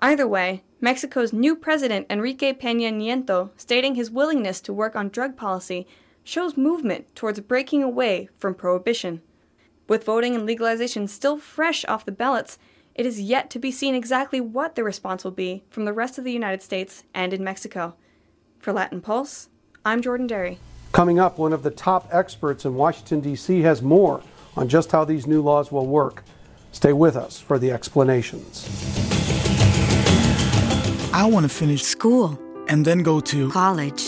Either 0.00 0.26
way, 0.26 0.62
Mexico's 0.80 1.32
new 1.32 1.54
president 1.54 2.06
Enrique 2.08 2.54
Peña 2.54 2.92
Nieto 2.92 3.50
stating 3.56 3.94
his 3.94 4.10
willingness 4.10 4.60
to 4.62 4.72
work 4.72 4.96
on 4.96 5.08
drug 5.08 5.36
policy 5.36 5.86
shows 6.24 6.56
movement 6.56 7.14
towards 7.14 7.40
breaking 7.40 7.82
away 7.82 8.28
from 8.38 8.54
prohibition. 8.54 9.20
With 9.90 10.04
voting 10.04 10.36
and 10.36 10.46
legalization 10.46 11.08
still 11.08 11.36
fresh 11.36 11.84
off 11.86 12.04
the 12.04 12.12
ballots, 12.12 12.60
it 12.94 13.06
is 13.06 13.20
yet 13.20 13.50
to 13.50 13.58
be 13.58 13.72
seen 13.72 13.96
exactly 13.96 14.40
what 14.40 14.76
the 14.76 14.84
response 14.84 15.24
will 15.24 15.32
be 15.32 15.64
from 15.68 15.84
the 15.84 15.92
rest 15.92 16.16
of 16.16 16.22
the 16.22 16.30
United 16.30 16.62
States 16.62 17.02
and 17.12 17.32
in 17.32 17.42
Mexico. 17.42 17.96
For 18.60 18.72
Latin 18.72 19.00
Pulse, 19.00 19.48
I'm 19.84 20.00
Jordan 20.00 20.28
D'eri. 20.28 20.60
Coming 20.92 21.18
up, 21.18 21.38
one 21.38 21.52
of 21.52 21.64
the 21.64 21.72
top 21.72 22.08
experts 22.12 22.64
in 22.64 22.76
Washington, 22.76 23.18
D.C. 23.18 23.62
has 23.62 23.82
more 23.82 24.22
on 24.56 24.68
just 24.68 24.92
how 24.92 25.04
these 25.04 25.26
new 25.26 25.42
laws 25.42 25.72
will 25.72 25.88
work. 25.88 26.22
Stay 26.70 26.92
with 26.92 27.16
us 27.16 27.40
for 27.40 27.58
the 27.58 27.72
explanations. 27.72 28.68
I 31.12 31.26
want 31.28 31.42
to 31.42 31.48
finish 31.48 31.82
school 31.82 32.38
and 32.68 32.84
then 32.84 33.02
go 33.02 33.18
to 33.18 33.50
college 33.50 34.04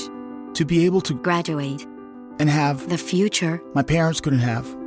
to 0.55 0.65
be 0.65 0.87
able 0.87 1.01
to 1.01 1.15
graduate 1.15 1.85
and 2.39 2.49
have 2.49 2.89
the 2.89 2.99
future 2.99 3.61
my 3.75 3.83
parents 3.83 4.21
couldn't 4.21 4.39
have. 4.39 4.81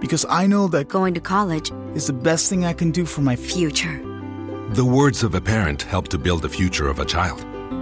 Because 0.00 0.24
I 0.28 0.46
know 0.46 0.68
that 0.68 0.88
going 0.88 1.14
to 1.14 1.20
college 1.20 1.72
is 1.94 2.06
the 2.06 2.12
best 2.12 2.48
thing 2.48 2.64
I 2.64 2.72
can 2.72 2.90
do 2.90 3.04
for 3.04 3.20
my 3.20 3.34
future. 3.34 4.00
The 4.70 4.84
words 4.84 5.24
of 5.24 5.34
a 5.34 5.40
parent 5.40 5.82
help 5.82 6.08
to 6.08 6.18
build 6.18 6.42
the 6.42 6.48
future 6.48 6.88
of 6.88 7.00
a 7.00 7.04
child. 7.04 7.40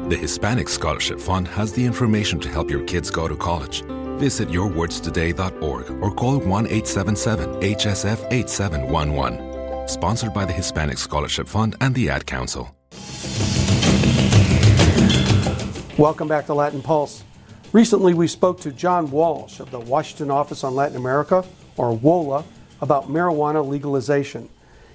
The 0.08 0.16
Hispanic 0.16 0.68
Scholarship 0.68 1.20
Fund 1.20 1.49
has 1.49 1.73
the 1.73 1.85
information 1.85 2.40
to 2.40 2.49
help 2.49 2.70
your 2.70 2.85
kids 2.85 3.11
go 3.11 3.28
to 3.28 3.37
college. 3.37 3.82
Visit 4.18 4.49
yourwordstoday.org 4.49 5.90
or 6.02 6.14
call 6.14 6.38
1 6.38 6.66
877 6.66 7.61
HSF 7.61 8.32
8711. 8.32 9.88
Sponsored 9.88 10.32
by 10.32 10.44
the 10.44 10.52
Hispanic 10.52 10.99
Scholarship 10.99 11.46
Fund 11.46 11.76
and 11.80 11.94
the 11.94 12.08
Ad 12.08 12.25
Council. 12.25 12.75
Welcome 15.99 16.28
back 16.28 16.46
to 16.46 16.54
Latin 16.54 16.82
Pulse. 16.82 17.25
Recently, 17.73 18.14
we 18.14 18.26
spoke 18.26 18.61
to 18.61 18.73
John 18.73 19.11
Walsh 19.11 19.61
of 19.61 19.70
the 19.70 19.80
Washington 19.80 20.30
Office 20.30 20.62
on 20.62 20.75
Latin 20.75 20.96
America, 20.96 21.44
or 21.76 21.97
WOLA, 21.97 22.45
about 22.80 23.09
marijuana 23.09 23.66
legalization. 23.66 24.49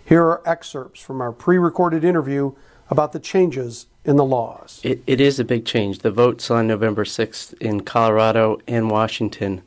Here 0.06 0.24
are 0.24 0.42
excerpts 0.46 1.02
from 1.02 1.22
our 1.22 1.32
pre 1.32 1.58
recorded 1.58 2.04
interview 2.04 2.54
about 2.90 3.14
the 3.14 3.20
changes 3.20 3.88
in 4.04 4.18
the 4.18 4.26
laws. 4.26 4.82
It, 4.84 5.02
it 5.08 5.22
is 5.22 5.40
a 5.40 5.46
big 5.46 5.66
change. 5.66 6.00
The 6.00 6.12
votes 6.12 6.52
on 6.52 6.68
November 6.68 7.06
6th 7.06 7.54
in 7.62 7.82
Colorado 7.82 8.60
and 8.68 8.90
Washington 8.90 9.62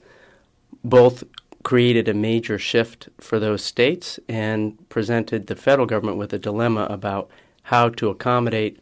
both 0.83 1.25
created 1.63 2.09
a 2.09 2.15
major 2.15 2.59
shift 2.59 3.09
for 3.19 3.41
those 3.41 3.65
states 3.65 4.21
and 4.29 4.89
presented 4.91 5.47
the 5.47 5.57
federal 5.57 5.87
government 5.87 6.19
with 6.19 6.33
a 6.33 6.39
dilemma 6.39 6.87
about 6.91 7.31
how 7.63 7.89
to 7.89 8.11
accommodate 8.11 8.79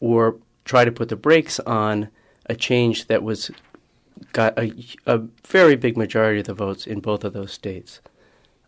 or 0.00 0.36
try 0.64 0.84
to 0.84 0.90
put 0.92 1.08
the 1.08 1.16
brakes 1.16 1.60
on 1.60 2.08
a 2.46 2.56
change 2.56 3.06
that 3.06 3.22
was 3.22 3.50
got 4.32 4.58
a, 4.58 4.72
a 5.06 5.18
very 5.46 5.76
big 5.76 5.96
majority 5.96 6.40
of 6.40 6.46
the 6.46 6.54
votes 6.54 6.86
in 6.86 7.00
both 7.00 7.24
of 7.24 7.32
those 7.32 7.52
states. 7.52 8.00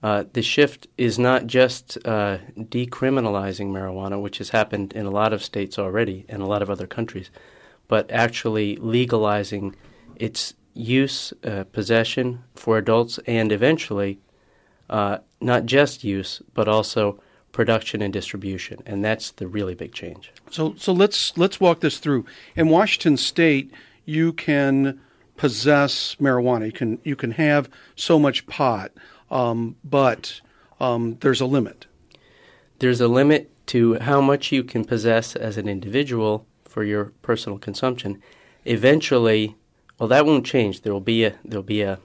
Uh, 0.03 0.25
the 0.33 0.43
shift 0.43 0.87
is 0.97 1.19
not 1.19 1.47
just 1.47 1.99
uh, 2.07 2.39
decriminalizing 2.57 3.71
marijuana, 3.71 4.21
which 4.21 4.39
has 4.39 4.51
happened 4.51 4.93
in 4.95 5.05
a 5.05 5.11
lot 5.11 5.33
of 5.33 5.45
states 5.45 5.79
already 5.79 6.25
and 6.29 6.43
a 6.43 6.47
lot 6.47 6.63
of 6.63 6.71
other 6.71 6.87
countries, 6.87 7.31
but 7.87 8.11
actually 8.11 8.77
legalizing 8.77 9.77
its 10.17 10.55
use, 10.73 11.35
uh, 11.45 11.65
possession 11.65 12.43
for 12.55 12.79
adults, 12.79 13.19
and 13.27 13.53
eventually 13.53 14.19
uh, 14.89 15.19
not 15.41 15.67
just 15.67 16.03
use, 16.03 16.41
but 16.55 16.67
also 16.69 17.21
production 17.53 18.01
and 18.01 18.13
distribution. 18.13 18.81
And 18.87 19.05
that's 19.05 19.33
the 19.33 19.47
really 19.47 19.75
big 19.75 19.93
change. 19.93 20.33
So, 20.51 20.75
so 20.79 20.93
let's 20.93 21.37
let's 21.37 21.61
walk 21.61 21.81
this 21.81 21.99
through. 21.99 22.25
In 22.57 22.69
Washington 22.69 23.17
State, 23.17 23.71
you 24.05 24.33
can 24.33 25.01
possess 25.41 26.17
marijuana. 26.21 26.67
You 26.67 26.73
can 26.73 26.99
you 27.03 27.17
can 27.17 27.33
have 27.33 27.71
so 27.97 28.19
much 28.19 28.47
pot 28.47 28.93
um, 29.31 29.77
but 29.85 30.41
um, 30.81 31.17
there's 31.21 31.41
a 31.41 31.47
limit. 31.47 31.87
There's 32.79 33.01
a 33.01 33.09
limit 33.09 33.51
to 33.69 33.99
how 34.01 34.21
much 34.21 34.51
you 34.53 34.65
can 34.65 34.85
possess 34.85 35.37
as 35.37 35.57
an 35.57 35.69
individual 35.69 36.47
for 36.65 36.83
your 36.83 37.07
personal 37.23 37.59
consumption. 37.59 38.21
Eventually, 38.65 39.57
well, 39.99 40.09
that 40.09 40.27
won't 40.27 40.47
change. 40.47 40.83
There 40.83 40.93
will 40.93 41.01
be 41.01 41.25
a 41.25 41.35
there'll 41.45 41.63
be 41.63 41.83
a 41.83 42.01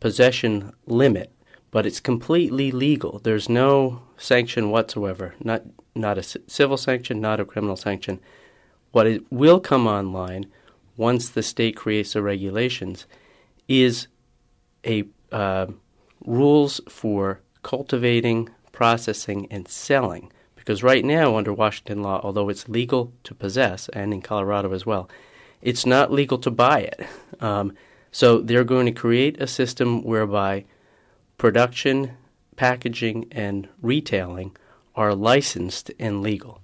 possession 0.00 0.72
limit, 0.86 1.32
but 1.70 1.86
it's 1.86 2.00
completely 2.00 2.70
legal. 2.70 3.18
There's 3.18 3.48
no 3.48 4.02
sanction 4.16 4.70
whatsoever. 4.70 5.34
Not 5.42 5.62
not 5.94 6.18
a 6.18 6.22
civil 6.22 6.76
sanction, 6.76 7.20
not 7.20 7.40
a 7.40 7.44
criminal 7.44 7.76
sanction. 7.76 8.20
What 8.92 9.06
it 9.06 9.24
will 9.30 9.58
come 9.58 9.86
online 9.86 10.46
once 11.02 11.28
the 11.30 11.42
state 11.42 11.76
creates 11.76 12.12
the 12.12 12.22
regulations 12.22 13.06
is 13.66 14.06
a 14.86 15.04
uh, 15.32 15.66
rules 16.24 16.80
for 16.88 17.40
cultivating, 17.64 18.48
processing, 18.70 19.48
and 19.50 19.66
selling. 19.66 20.32
Because 20.54 20.84
right 20.84 21.04
now, 21.04 21.36
under 21.36 21.52
Washington 21.52 22.02
law, 22.02 22.20
although 22.22 22.48
it's 22.48 22.68
legal 22.68 23.12
to 23.24 23.34
possess, 23.34 23.88
and 23.88 24.14
in 24.14 24.22
Colorado 24.22 24.72
as 24.72 24.86
well, 24.86 25.10
it's 25.60 25.84
not 25.84 26.12
legal 26.12 26.38
to 26.38 26.52
buy 26.52 26.78
it. 26.80 27.00
Um, 27.40 27.72
so 28.12 28.38
they're 28.38 28.62
going 28.62 28.86
to 28.86 28.92
create 28.92 29.42
a 29.42 29.48
system 29.48 30.04
whereby 30.04 30.64
production, 31.36 32.16
packaging, 32.54 33.26
and 33.32 33.68
retailing 33.80 34.56
are 34.94 35.16
licensed 35.16 35.90
and 35.98 36.22
legal. 36.22 36.60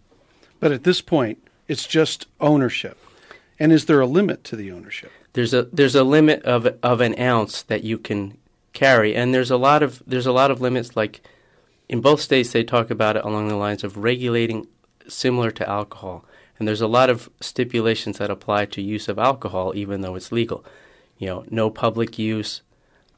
But 0.61 0.71
at 0.71 0.85
this 0.85 1.01
point, 1.01 1.39
it's 1.67 1.89
just 1.89 2.27
ownership. 2.41 2.99
And 3.59 3.73
is 3.73 3.87
there 3.87 4.01
a 4.01 4.07
limit 4.07 4.45
to 4.45 4.57
the 4.57 4.71
ownership? 4.71 5.11
There's 5.33 5.53
a 5.53 5.65
there's 5.65 5.95
a 5.95 6.05
limit 6.05 6.43
of 6.45 6.67
of 6.83 7.01
an 7.01 7.19
ounce 7.19 7.63
that 7.63 7.85
you 7.85 7.99
can 7.99 8.39
carry. 8.73 9.15
And 9.15 9.35
there's 9.35 9.51
a 9.51 9.57
lot 9.57 9.83
of 9.83 10.03
there's 10.07 10.27
a 10.27 10.33
lot 10.33 10.51
of 10.51 10.61
limits. 10.61 10.97
Like 10.97 11.21
in 11.89 12.01
both 12.01 12.21
states, 12.21 12.53
they 12.53 12.65
talk 12.65 12.91
about 12.91 13.17
it 13.17 13.25
along 13.25 13.49
the 13.49 13.57
lines 13.57 13.85
of 13.85 13.97
regulating 13.97 14.67
similar 15.09 15.51
to 15.53 15.69
alcohol. 15.69 16.25
And 16.59 16.67
there's 16.67 16.81
a 16.81 16.89
lot 16.89 17.11
of 17.11 17.29
stipulations 17.41 18.19
that 18.19 18.31
apply 18.31 18.67
to 18.67 18.83
use 18.83 19.09
of 19.09 19.19
alcohol, 19.19 19.73
even 19.75 20.01
though 20.01 20.15
it's 20.15 20.33
legal. 20.33 20.65
You 21.19 21.29
know, 21.29 21.45
no 21.51 21.71
public 21.71 22.19
use. 22.19 22.63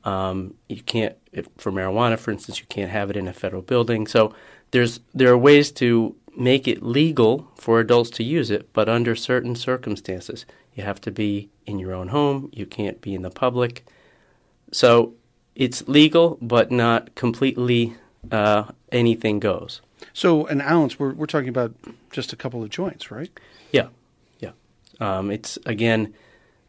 Um, 0.04 0.54
you 0.68 0.82
can't 0.82 1.16
if, 1.32 1.46
for 1.58 1.70
marijuana, 1.70 2.18
for 2.18 2.30
instance, 2.30 2.58
you 2.58 2.66
can't 2.68 2.90
have 2.90 3.10
it 3.10 3.16
in 3.16 3.28
a 3.28 3.32
federal 3.32 3.62
building. 3.62 4.06
So 4.06 4.34
there's 4.70 5.00
there 5.14 5.32
are 5.32 5.38
ways 5.38 5.70
to 5.72 6.14
make 6.36 6.68
it 6.68 6.82
legal 6.82 7.50
for 7.56 7.80
adults 7.80 8.10
to 8.10 8.24
use 8.24 8.50
it, 8.50 8.72
but 8.72 8.88
under 8.88 9.14
certain 9.14 9.54
circumstances. 9.54 10.46
You 10.74 10.84
have 10.84 11.00
to 11.02 11.10
be 11.10 11.50
in 11.66 11.78
your 11.78 11.92
own 11.92 12.08
home. 12.08 12.48
You 12.52 12.64
can't 12.64 13.00
be 13.00 13.14
in 13.14 13.22
the 13.22 13.30
public. 13.30 13.84
So 14.72 15.14
it's 15.54 15.86
legal, 15.88 16.38
but 16.40 16.70
not 16.70 17.14
completely 17.14 17.96
uh, 18.30 18.64
anything 18.92 19.40
goes. 19.40 19.80
So 20.12 20.46
an 20.46 20.60
ounce, 20.60 20.98
we're 20.98 21.12
we're 21.12 21.26
talking 21.26 21.48
about 21.48 21.74
just 22.10 22.32
a 22.32 22.36
couple 22.36 22.62
of 22.62 22.70
joints, 22.70 23.10
right? 23.10 23.30
Yeah, 23.72 23.88
yeah. 24.38 24.52
Um, 25.00 25.30
it's 25.30 25.58
again, 25.66 26.14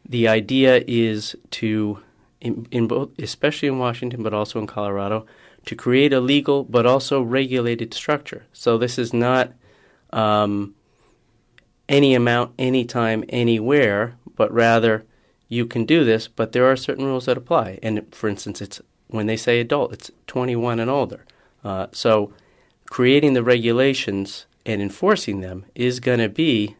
the 0.06 0.28
idea 0.28 0.84
is 0.86 1.36
to 1.52 2.00
in, 2.40 2.66
in 2.70 2.88
both, 2.88 3.10
especially 3.18 3.68
in 3.68 3.78
Washington, 3.78 4.22
but 4.22 4.34
also 4.34 4.58
in 4.58 4.66
Colorado, 4.66 5.26
to 5.66 5.76
create 5.76 6.12
a 6.12 6.20
legal 6.20 6.64
but 6.64 6.86
also 6.86 7.22
regulated 7.22 7.94
structure. 7.94 8.44
So 8.52 8.78
this 8.78 8.98
is 8.98 9.12
not 9.12 9.52
um, 10.12 10.74
any 11.88 12.14
amount, 12.14 12.52
anytime, 12.58 13.24
anywhere, 13.28 14.16
but 14.36 14.52
rather 14.52 15.04
you 15.48 15.66
can 15.66 15.84
do 15.84 16.04
this, 16.04 16.28
but 16.28 16.52
there 16.52 16.70
are 16.70 16.76
certain 16.76 17.04
rules 17.04 17.26
that 17.26 17.36
apply. 17.36 17.78
And 17.82 18.14
for 18.14 18.28
instance, 18.28 18.60
it's 18.60 18.80
when 19.08 19.26
they 19.26 19.36
say 19.36 19.60
adult, 19.60 19.92
it's 19.92 20.10
21 20.26 20.80
and 20.80 20.90
older. 20.90 21.24
Uh, 21.62 21.86
so 21.92 22.32
creating 22.86 23.34
the 23.34 23.42
regulations 23.42 24.46
and 24.64 24.80
enforcing 24.80 25.40
them 25.40 25.66
is 25.74 26.00
going 26.00 26.18
to 26.18 26.28
be 26.28 26.76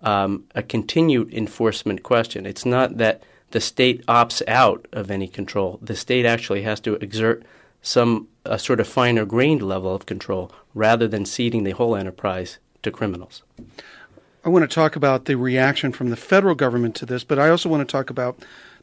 um, 0.00 0.44
a 0.54 0.62
continued 0.62 1.32
enforcement 1.32 2.02
question. 2.02 2.46
It's 2.46 2.66
not 2.66 2.98
that 2.98 3.22
the 3.52 3.60
state 3.60 4.04
opts 4.06 4.42
out 4.48 4.86
of 4.92 5.10
any 5.10 5.28
control. 5.28 5.78
The 5.80 5.96
state 5.96 6.26
actually 6.26 6.62
has 6.62 6.80
to 6.80 6.94
exert 6.96 7.44
some 7.84 8.26
a 8.44 8.58
sort 8.58 8.80
of 8.80 8.88
finer 8.88 9.24
grained 9.24 9.62
level 9.62 9.94
of 9.94 10.06
control 10.06 10.50
rather 10.74 11.06
than 11.06 11.24
ceding 11.24 11.64
the 11.64 11.70
whole 11.72 11.94
enterprise 11.94 12.58
to 12.82 12.90
criminals. 12.90 13.42
I 14.44 14.48
want 14.48 14.68
to 14.68 14.74
talk 14.74 14.96
about 14.96 15.26
the 15.26 15.36
reaction 15.36 15.92
from 15.92 16.10
the 16.10 16.16
federal 16.16 16.54
government 16.54 16.94
to 16.96 17.06
this, 17.06 17.24
but 17.24 17.38
I 17.38 17.48
also 17.48 17.68
want 17.68 17.86
to 17.86 17.90
talk 17.90 18.10
about 18.10 18.38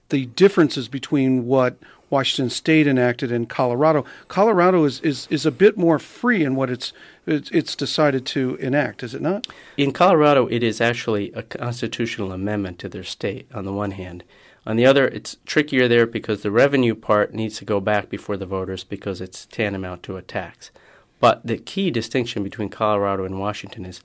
the 0.10 0.28
differences 0.28 0.88
between 0.88 1.46
what 1.46 1.78
Washington 2.10 2.50
State 2.50 2.88
enacted 2.88 3.32
and 3.32 3.48
Colorado. 3.48 4.06
Colorado 4.28 4.84
is, 4.84 5.00
is, 5.02 5.28
is 5.30 5.46
a 5.46 5.52
bit 5.52 5.78
more 5.78 5.98
free 5.98 6.44
in 6.44 6.56
what 6.56 6.70
it's, 6.70 6.94
it's, 7.26 7.50
it's 7.52 7.76
decided 7.76 8.26
to 8.28 8.56
enact, 8.56 9.04
is 9.04 9.16
it 9.16 9.22
not? 9.22 9.48
In 9.78 9.94
Colorado, 9.94 10.48
it 10.48 10.62
is 10.62 10.82
actually 10.82 11.32
a 11.34 11.44
constitutional 11.44 12.32
amendment 12.32 12.80
to 12.80 12.90
their 12.90 13.04
state, 13.04 13.48
on 13.54 13.66
the 13.66 13.74
one 13.74 13.92
hand. 13.92 14.24
On 14.66 14.76
the 14.76 14.86
other, 14.86 15.08
it's 15.08 15.38
trickier 15.46 15.88
there 15.88 16.06
because 16.06 16.44
the 16.44 16.52
revenue 16.52 16.94
part 16.94 17.34
needs 17.34 17.58
to 17.58 17.66
go 17.66 17.80
back 17.80 18.10
before 18.10 18.38
the 18.38 18.46
voters 18.46 18.84
because 18.84 19.20
it's 19.20 19.48
tantamount 19.48 20.04
to 20.04 20.18
a 20.18 20.22
tax. 20.22 20.70
But 21.20 21.46
the 21.46 21.58
key 21.58 21.90
distinction 21.90 22.44
between 22.44 22.70
Colorado 22.70 23.26
and 23.26 23.40
Washington 23.40 23.86
is 23.86 24.02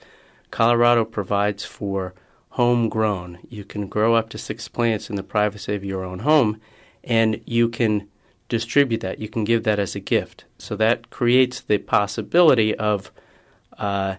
Colorado 0.50 1.04
provides 1.04 1.64
for 1.64 2.14
homegrown. 2.50 3.38
You 3.48 3.64
can 3.64 3.86
grow 3.88 4.14
up 4.14 4.30
to 4.30 4.38
six 4.38 4.68
plants 4.68 5.10
in 5.10 5.16
the 5.16 5.22
privacy 5.22 5.74
of 5.74 5.84
your 5.84 6.04
own 6.04 6.20
home, 6.20 6.60
and 7.04 7.40
you 7.44 7.68
can 7.68 8.08
distribute 8.48 9.00
that. 9.00 9.18
You 9.18 9.28
can 9.28 9.44
give 9.44 9.64
that 9.64 9.78
as 9.78 9.94
a 9.94 10.00
gift. 10.00 10.44
So 10.56 10.76
that 10.76 11.10
creates 11.10 11.60
the 11.60 11.78
possibility 11.78 12.74
of 12.74 13.10
uh, 13.76 14.16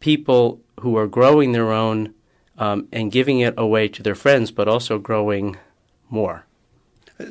people 0.00 0.60
who 0.80 0.96
are 0.96 1.06
growing 1.06 1.52
their 1.52 1.72
own 1.72 2.14
um, 2.58 2.88
and 2.92 3.12
giving 3.12 3.40
it 3.40 3.54
away 3.56 3.88
to 3.88 4.02
their 4.02 4.14
friends, 4.14 4.50
but 4.50 4.68
also 4.68 4.98
growing 4.98 5.56
more. 6.10 6.44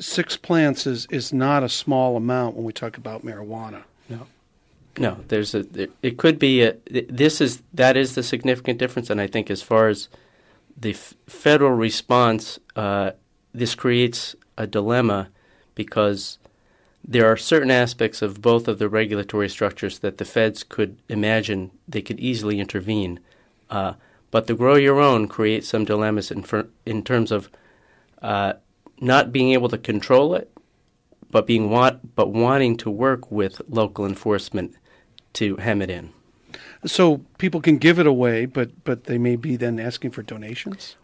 Six 0.00 0.36
plants 0.36 0.86
is, 0.86 1.06
is 1.10 1.32
not 1.32 1.62
a 1.62 1.68
small 1.68 2.16
amount 2.16 2.56
when 2.56 2.64
we 2.64 2.72
talk 2.72 2.96
about 2.96 3.24
marijuana. 3.24 3.82
No. 4.08 4.26
No, 4.98 5.18
there's 5.28 5.54
a. 5.54 5.64
It 6.02 6.18
could 6.18 6.38
be 6.38 6.62
a. 6.62 6.74
This 6.90 7.40
is 7.40 7.62
that 7.72 7.96
is 7.96 8.14
the 8.14 8.22
significant 8.22 8.78
difference, 8.78 9.10
and 9.10 9.20
I 9.20 9.28
think 9.28 9.48
as 9.50 9.62
far 9.62 9.88
as 9.88 10.08
the 10.76 10.90
f- 10.90 11.14
federal 11.26 11.70
response, 11.70 12.58
uh, 12.74 13.12
this 13.54 13.74
creates 13.74 14.34
a 14.56 14.66
dilemma 14.66 15.28
because 15.74 16.38
there 17.06 17.26
are 17.26 17.36
certain 17.36 17.70
aspects 17.70 18.22
of 18.22 18.42
both 18.42 18.68
of 18.68 18.78
the 18.78 18.88
regulatory 18.88 19.48
structures 19.48 20.00
that 20.00 20.18
the 20.18 20.24
feds 20.24 20.64
could 20.64 20.98
imagine 21.08 21.70
they 21.86 22.02
could 22.02 22.20
easily 22.20 22.60
intervene. 22.60 23.20
Uh, 23.70 23.94
but 24.30 24.46
the 24.46 24.54
grow 24.54 24.74
your 24.74 25.00
own 25.00 25.28
creates 25.28 25.68
some 25.68 25.84
dilemmas 25.84 26.30
in, 26.30 26.42
for, 26.42 26.68
in 26.84 27.02
terms 27.02 27.32
of 27.32 27.48
uh, 28.20 28.54
not 29.00 29.32
being 29.32 29.52
able 29.52 29.68
to 29.68 29.78
control 29.78 30.34
it, 30.34 30.50
but 31.30 31.46
being 31.46 31.70
want, 31.70 32.14
but 32.14 32.30
wanting 32.30 32.76
to 32.78 32.90
work 32.90 33.30
with 33.30 33.60
local 33.68 34.06
enforcement 34.06 34.74
to 35.34 35.56
hem 35.56 35.82
it 35.82 35.90
in. 35.90 36.12
So 36.86 37.18
people 37.38 37.60
can 37.60 37.78
give 37.78 37.98
it 37.98 38.06
away, 38.06 38.46
but 38.46 38.84
but 38.84 39.04
they 39.04 39.18
may 39.18 39.36
be 39.36 39.56
then 39.56 39.80
asking 39.80 40.12
for 40.12 40.22
donations. 40.22 40.96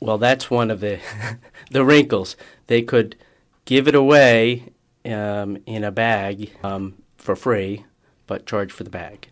Well, 0.00 0.18
that's 0.18 0.50
one 0.50 0.70
of 0.70 0.80
the 0.80 1.00
the 1.70 1.84
wrinkles. 1.84 2.36
They 2.66 2.82
could 2.82 3.16
give 3.64 3.88
it 3.88 3.94
away 3.94 4.72
um, 5.04 5.58
in 5.66 5.84
a 5.84 5.90
bag 5.90 6.52
um, 6.62 6.94
for 7.16 7.36
free, 7.36 7.84
but 8.26 8.46
charge 8.46 8.72
for 8.72 8.84
the 8.84 8.90
bag. 8.90 9.28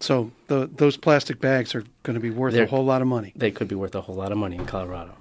So 0.00 0.32
the, 0.48 0.68
those 0.74 0.96
plastic 0.96 1.40
bags 1.40 1.74
are 1.76 1.84
going 2.02 2.14
to 2.14 2.20
be 2.20 2.30
worth 2.30 2.54
They're, 2.54 2.64
a 2.64 2.68
whole 2.68 2.84
lot 2.84 3.02
of 3.02 3.08
money. 3.08 3.32
They 3.36 3.52
could 3.52 3.68
be 3.68 3.76
worth 3.76 3.94
a 3.94 4.00
whole 4.00 4.16
lot 4.16 4.32
of 4.32 4.38
money 4.38 4.56
in 4.56 4.66
Colorado. 4.66 5.14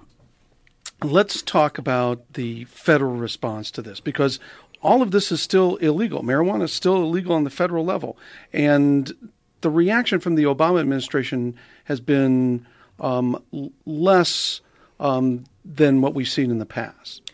Let's 1.03 1.41
talk 1.41 1.77
about 1.77 2.33
the 2.33 2.65
federal 2.65 3.15
response 3.15 3.71
to 3.71 3.81
this 3.81 3.99
because 3.99 4.39
all 4.81 5.01
of 5.01 5.11
this 5.11 5.31
is 5.31 5.41
still 5.41 5.77
illegal. 5.77 6.21
Marijuana 6.23 6.63
is 6.63 6.73
still 6.73 6.97
illegal 6.97 7.33
on 7.33 7.43
the 7.43 7.49
federal 7.49 7.85
level. 7.85 8.17
And 8.53 9.31
the 9.61 9.69
reaction 9.69 10.19
from 10.19 10.35
the 10.35 10.43
Obama 10.43 10.79
administration 10.79 11.55
has 11.85 11.99
been 11.99 12.65
um, 12.99 13.41
less 13.85 14.61
um, 14.99 15.45
than 15.65 16.01
what 16.01 16.13
we've 16.13 16.29
seen 16.29 16.51
in 16.51 16.59
the 16.59 16.65
past. 16.65 17.31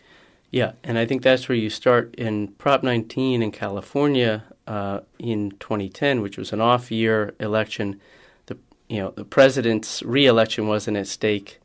Yeah, 0.50 0.72
and 0.82 0.98
I 0.98 1.04
think 1.04 1.22
that's 1.22 1.48
where 1.48 1.58
you 1.58 1.68
start 1.68 2.14
in 2.14 2.48
Prop 2.48 2.82
19 2.82 3.42
in 3.42 3.50
California 3.50 4.44
uh, 4.66 5.00
in 5.18 5.50
2010, 5.60 6.22
which 6.22 6.38
was 6.38 6.52
an 6.52 6.60
off-year 6.60 7.34
election. 7.38 8.00
The 8.46 8.56
you 8.88 8.98
know 8.98 9.10
the 9.10 9.26
president's 9.26 10.02
reelection 10.02 10.66
wasn't 10.66 10.96
at 10.96 11.06
stake. 11.06 11.60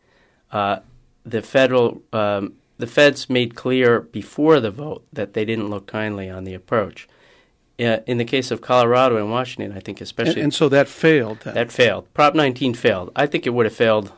Uh, 0.51 0.79
the 1.25 1.41
federal 1.41 2.01
um, 2.11 2.53
the 2.77 2.87
feds 2.87 3.29
made 3.29 3.55
clear 3.55 4.01
before 4.01 4.59
the 4.59 4.71
vote 4.71 5.05
that 5.13 5.33
they 5.33 5.45
didn't 5.45 5.69
look 5.69 5.87
kindly 5.87 6.29
on 6.29 6.43
the 6.43 6.53
approach. 6.53 7.07
Uh, 7.79 7.99
in 8.05 8.17
the 8.17 8.25
case 8.25 8.51
of 8.51 8.61
Colorado 8.61 9.17
and 9.17 9.31
Washington, 9.31 9.75
I 9.75 9.79
think 9.79 9.99
especially. 9.99 10.33
And, 10.33 10.43
and 10.43 10.53
so 10.53 10.69
that 10.69 10.87
failed. 10.87 11.39
Then. 11.39 11.55
That 11.55 11.71
failed. 11.71 12.11
Prop 12.13 12.35
19 12.35 12.73
failed. 12.75 13.11
I 13.15 13.25
think 13.25 13.47
it 13.47 13.51
would 13.51 13.65
have 13.65 13.75
failed 13.75 14.11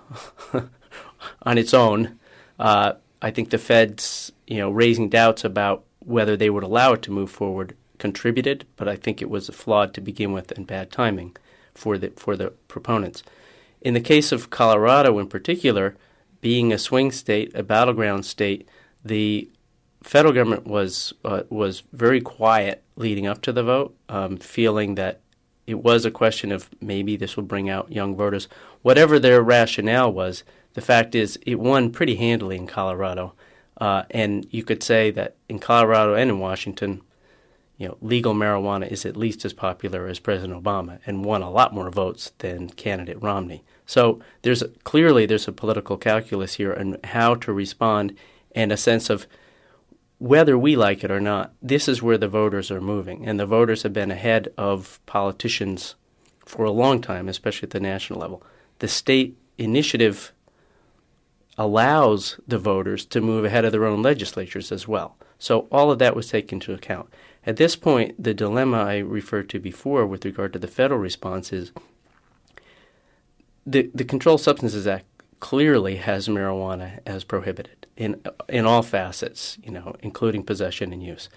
on 1.43 1.57
its 1.57 1.73
own. 1.73 2.19
Uh, 2.59 2.93
I 3.21 3.31
think 3.31 3.49
the 3.49 3.57
feds, 3.57 4.31
you 4.45 4.57
know, 4.57 4.69
raising 4.69 5.09
doubts 5.09 5.43
about 5.43 5.83
whether 5.99 6.35
they 6.35 6.49
would 6.49 6.63
allow 6.63 6.93
it 6.93 7.01
to 7.03 7.11
move 7.11 7.31
forward 7.31 7.75
contributed, 7.97 8.65
but 8.75 8.87
I 8.87 8.95
think 8.95 9.21
it 9.21 9.29
was 9.29 9.49
flawed 9.49 9.93
to 9.93 10.01
begin 10.01 10.33
with 10.33 10.51
and 10.51 10.67
bad 10.67 10.91
timing 10.91 11.35
for 11.73 11.97
the 11.97 12.09
for 12.15 12.35
the 12.35 12.49
proponents. 12.67 13.23
In 13.81 13.93
the 13.93 14.01
case 14.01 14.31
of 14.31 14.49
Colorado, 14.49 15.17
in 15.19 15.27
particular, 15.27 15.95
being 16.41 16.71
a 16.71 16.77
swing 16.77 17.11
state, 17.11 17.51
a 17.55 17.63
battleground 17.63 18.25
state, 18.25 18.67
the 19.03 19.49
federal 20.03 20.33
government 20.33 20.67
was 20.67 21.13
uh, 21.23 21.43
was 21.49 21.83
very 21.91 22.21
quiet 22.21 22.83
leading 22.95 23.27
up 23.27 23.41
to 23.41 23.51
the 23.51 23.63
vote, 23.63 23.95
um, 24.09 24.37
feeling 24.37 24.95
that 24.95 25.21
it 25.67 25.75
was 25.75 26.05
a 26.05 26.11
question 26.11 26.51
of 26.51 26.69
maybe 26.79 27.17
this 27.17 27.35
will 27.35 27.43
bring 27.43 27.69
out 27.69 27.91
young 27.91 28.15
voters. 28.15 28.47
Whatever 28.83 29.19
their 29.19 29.41
rationale 29.41 30.11
was, 30.13 30.43
the 30.73 30.81
fact 30.81 31.15
is 31.15 31.39
it 31.45 31.59
won 31.59 31.91
pretty 31.91 32.15
handily 32.15 32.55
in 32.55 32.67
Colorado, 32.67 33.33
uh, 33.81 34.03
and 34.11 34.45
you 34.51 34.63
could 34.63 34.83
say 34.83 35.11
that 35.11 35.35
in 35.49 35.59
Colorado 35.59 36.13
and 36.13 36.29
in 36.29 36.39
Washington, 36.39 37.01
you 37.77 37.87
know, 37.87 37.97
legal 38.01 38.33
marijuana 38.33 38.89
is 38.89 39.05
at 39.05 39.17
least 39.17 39.43
as 39.43 39.53
popular 39.53 40.07
as 40.07 40.19
President 40.19 40.61
Obama 40.61 40.99
and 41.05 41.25
won 41.25 41.41
a 41.41 41.49
lot 41.49 41.73
more 41.73 41.89
votes 41.89 42.31
than 42.39 42.69
candidate 42.69 43.21
Romney. 43.21 43.63
So 43.85 44.21
there's 44.43 44.61
a, 44.61 44.69
clearly 44.83 45.25
there's 45.25 45.47
a 45.47 45.51
political 45.51 45.97
calculus 45.97 46.55
here 46.55 46.71
and 46.71 46.97
how 47.05 47.35
to 47.35 47.51
respond 47.51 48.15
and 48.55 48.71
a 48.71 48.77
sense 48.77 49.09
of 49.09 49.27
whether 50.17 50.57
we 50.57 50.75
like 50.77 51.03
it 51.03 51.11
or 51.11 51.19
not. 51.19 51.53
This 51.61 51.87
is 51.89 52.01
where 52.01 52.17
the 52.17 52.29
voters 52.29 52.71
are 52.71 52.79
moving, 52.79 53.27
and 53.27 53.37
the 53.37 53.45
voters 53.45 53.83
have 53.83 53.91
been 53.91 54.11
ahead 54.11 54.47
of 54.57 55.01
politicians 55.05 55.95
for 56.45 56.63
a 56.63 56.71
long 56.71 57.01
time, 57.01 57.27
especially 57.27 57.67
at 57.67 57.71
the 57.71 57.79
national 57.81 58.19
level. 58.19 58.41
The 58.79 58.87
state 58.87 59.37
initiative 59.57 60.31
allows 61.57 62.39
the 62.47 62.57
voters 62.57 63.05
to 63.05 63.21
move 63.21 63.45
ahead 63.45 63.65
of 63.65 63.71
their 63.71 63.85
own 63.85 64.01
legislatures 64.01 64.71
as 64.71 64.87
well. 64.87 65.17
So 65.37 65.67
all 65.71 65.91
of 65.91 65.99
that 65.99 66.15
was 66.15 66.29
taken 66.29 66.57
into 66.57 66.73
account. 66.73 67.09
At 67.45 67.57
this 67.57 67.75
point, 67.75 68.21
the 68.21 68.33
dilemma 68.33 68.77
I 68.77 68.97
referred 68.97 69.49
to 69.49 69.59
before 69.59 70.05
with 70.05 70.25
regard 70.25 70.53
to 70.53 70.59
the 70.59 70.67
federal 70.67 70.99
response 70.99 71.53
is 71.53 71.71
the 73.65 73.89
the 73.93 74.03
Controlled 74.03 74.41
Substances 74.41 74.87
Act 74.87 75.05
clearly 75.39 75.97
has 75.97 76.27
marijuana 76.27 76.99
as 77.05 77.23
prohibited 77.23 77.85
in 77.95 78.21
in 78.49 78.65
all 78.65 78.81
facets, 78.81 79.57
you 79.63 79.71
know, 79.71 79.95
including 79.99 80.43
possession 80.43 80.91
and 80.91 81.03
use. 81.03 81.29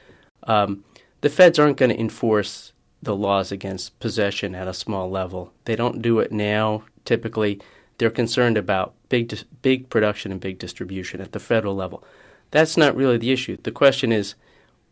Um, 0.45 0.85
the 1.21 1.29
feds 1.29 1.59
aren't 1.59 1.77
going 1.77 1.91
to 1.91 2.01
enforce 2.01 2.73
the 3.03 3.15
laws 3.15 3.53
against 3.53 3.99
possession 4.01 4.55
at 4.55 4.69
a 4.69 4.75
small 4.75 5.11
level. 5.11 5.53
They 5.65 5.77
don't 5.77 6.03
do 6.03 6.21
it 6.21 6.33
now. 6.33 6.85
Typically, 7.05 7.61
they're 7.99 8.11
concerned 8.11 8.57
about 8.57 8.95
big 9.09 9.37
big 9.63 9.91
production 9.91 10.33
and 10.33 10.41
big 10.41 10.59
distribution 10.59 11.21
at 11.21 11.33
the 11.33 11.41
federal 11.41 11.75
level. 11.75 12.03
That's 12.51 12.77
not 12.79 12.97
really 12.97 13.19
the 13.19 13.33
issue. 13.33 13.59
The 13.63 13.73
question 13.73 14.11
is 14.11 14.35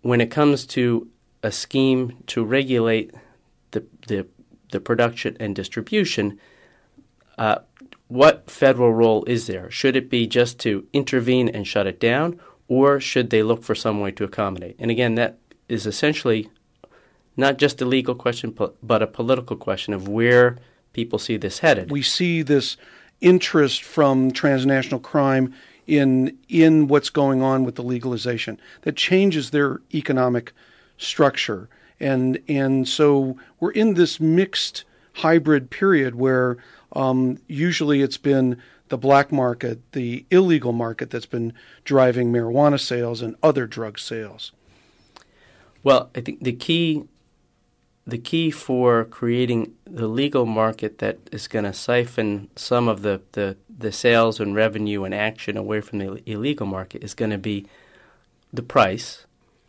when 0.06 0.20
it 0.20 0.30
comes 0.30 0.66
to 0.66 1.08
a 1.42 1.52
scheme 1.52 2.16
to 2.26 2.44
regulate 2.44 3.12
the 3.72 3.84
the, 4.08 4.26
the 4.72 4.80
production 4.80 5.36
and 5.40 5.54
distribution 5.54 6.38
uh, 7.38 7.58
what 8.08 8.50
federal 8.50 8.92
role 8.92 9.24
is 9.24 9.46
there? 9.46 9.70
Should 9.70 9.96
it 9.96 10.08
be 10.08 10.26
just 10.26 10.58
to 10.60 10.86
intervene 10.92 11.48
and 11.48 11.66
shut 11.66 11.86
it 11.86 12.00
down, 12.00 12.40
or 12.68 13.00
should 13.00 13.30
they 13.30 13.42
look 13.42 13.62
for 13.62 13.74
some 13.74 14.00
way 14.00 14.12
to 14.12 14.24
accommodate? 14.24 14.76
And 14.78 14.90
again, 14.90 15.16
that 15.16 15.38
is 15.68 15.86
essentially 15.86 16.48
not 17.36 17.58
just 17.58 17.82
a 17.82 17.84
legal 17.84 18.14
question, 18.14 18.56
but 18.82 19.02
a 19.02 19.06
political 19.06 19.56
question 19.56 19.92
of 19.92 20.08
where 20.08 20.56
people 20.92 21.18
see 21.18 21.36
this 21.36 21.58
headed. 21.58 21.90
We 21.90 22.02
see 22.02 22.42
this 22.42 22.76
interest 23.20 23.82
from 23.82 24.30
transnational 24.30 25.00
crime 25.00 25.52
in 25.86 26.36
in 26.48 26.88
what's 26.88 27.10
going 27.10 27.42
on 27.42 27.64
with 27.64 27.76
the 27.76 27.82
legalization 27.82 28.60
that 28.82 28.96
changes 28.96 29.50
their 29.50 29.80
economic 29.94 30.52
structure 30.98 31.68
and 32.00 32.38
and 32.48 32.88
so 32.88 33.36
we're 33.60 33.70
in 33.70 33.94
this 33.94 34.20
mixed 34.20 34.84
hybrid 35.14 35.70
period 35.70 36.14
where 36.14 36.56
um, 36.92 37.38
usually 37.46 38.02
it's 38.02 38.16
been 38.16 38.60
the 38.88 38.98
black 38.98 39.32
market, 39.32 39.80
the 39.92 40.24
illegal 40.30 40.72
market 40.72 41.10
that's 41.10 41.26
been 41.26 41.52
driving 41.84 42.32
marijuana 42.32 42.78
sales 42.78 43.22
and 43.22 43.34
other 43.42 43.66
drug 43.66 43.98
sales. 43.98 44.52
Well, 45.82 46.10
I 46.14 46.20
think 46.20 46.42
the 46.42 46.52
key 46.52 47.04
the 48.06 48.18
key 48.18 48.50
for 48.50 49.04
creating 49.04 49.74
the 49.84 50.06
legal 50.06 50.46
market 50.46 50.98
that 50.98 51.18
is 51.32 51.48
going 51.48 51.64
to 51.64 51.72
siphon 51.72 52.48
some 52.54 52.86
of 52.86 53.02
the, 53.02 53.20
the, 53.32 53.56
the 53.68 53.90
sales 53.90 54.38
and 54.38 54.54
revenue 54.54 55.02
and 55.02 55.14
action 55.14 55.56
away 55.56 55.80
from 55.80 55.98
the 55.98 56.22
illegal 56.30 56.66
market 56.66 57.02
is 57.02 57.14
going 57.14 57.32
to 57.32 57.38
be 57.38 57.66
the 58.52 58.62
price, 58.62 59.26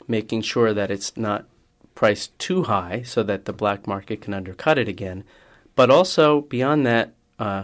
making 0.08 0.44
sure 0.44 0.74
that 0.74 0.92
it's 0.92 1.18
not 1.18 1.46
priced 1.96 2.38
too 2.38 2.64
high 2.64 3.02
so 3.02 3.24
that 3.24 3.46
the 3.46 3.54
black 3.54 3.88
market 3.88 4.22
can 4.22 4.34
undercut 4.36 4.78
it 4.78 4.88
again, 4.88 5.24
but 5.76 5.90
also 5.90 6.42
beyond 6.42 6.86
that, 6.86 7.14
uh, 7.40 7.64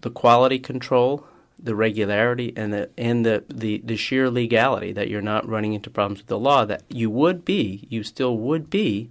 the 0.00 0.10
quality 0.10 0.58
control, 0.58 1.24
the 1.56 1.74
regularity, 1.74 2.52
and 2.56 2.72
the 2.72 2.88
and 2.96 3.24
the, 3.24 3.44
the 3.48 3.82
the 3.84 3.96
sheer 3.96 4.30
legality 4.30 4.92
that 4.92 5.08
you're 5.08 5.20
not 5.20 5.48
running 5.48 5.74
into 5.74 5.90
problems 5.90 6.20
with 6.20 6.26
the 6.26 6.38
law 6.38 6.64
that 6.64 6.82
you 6.88 7.10
would 7.10 7.44
be, 7.44 7.86
you 7.88 8.02
still 8.02 8.36
would 8.38 8.70
be, 8.70 9.10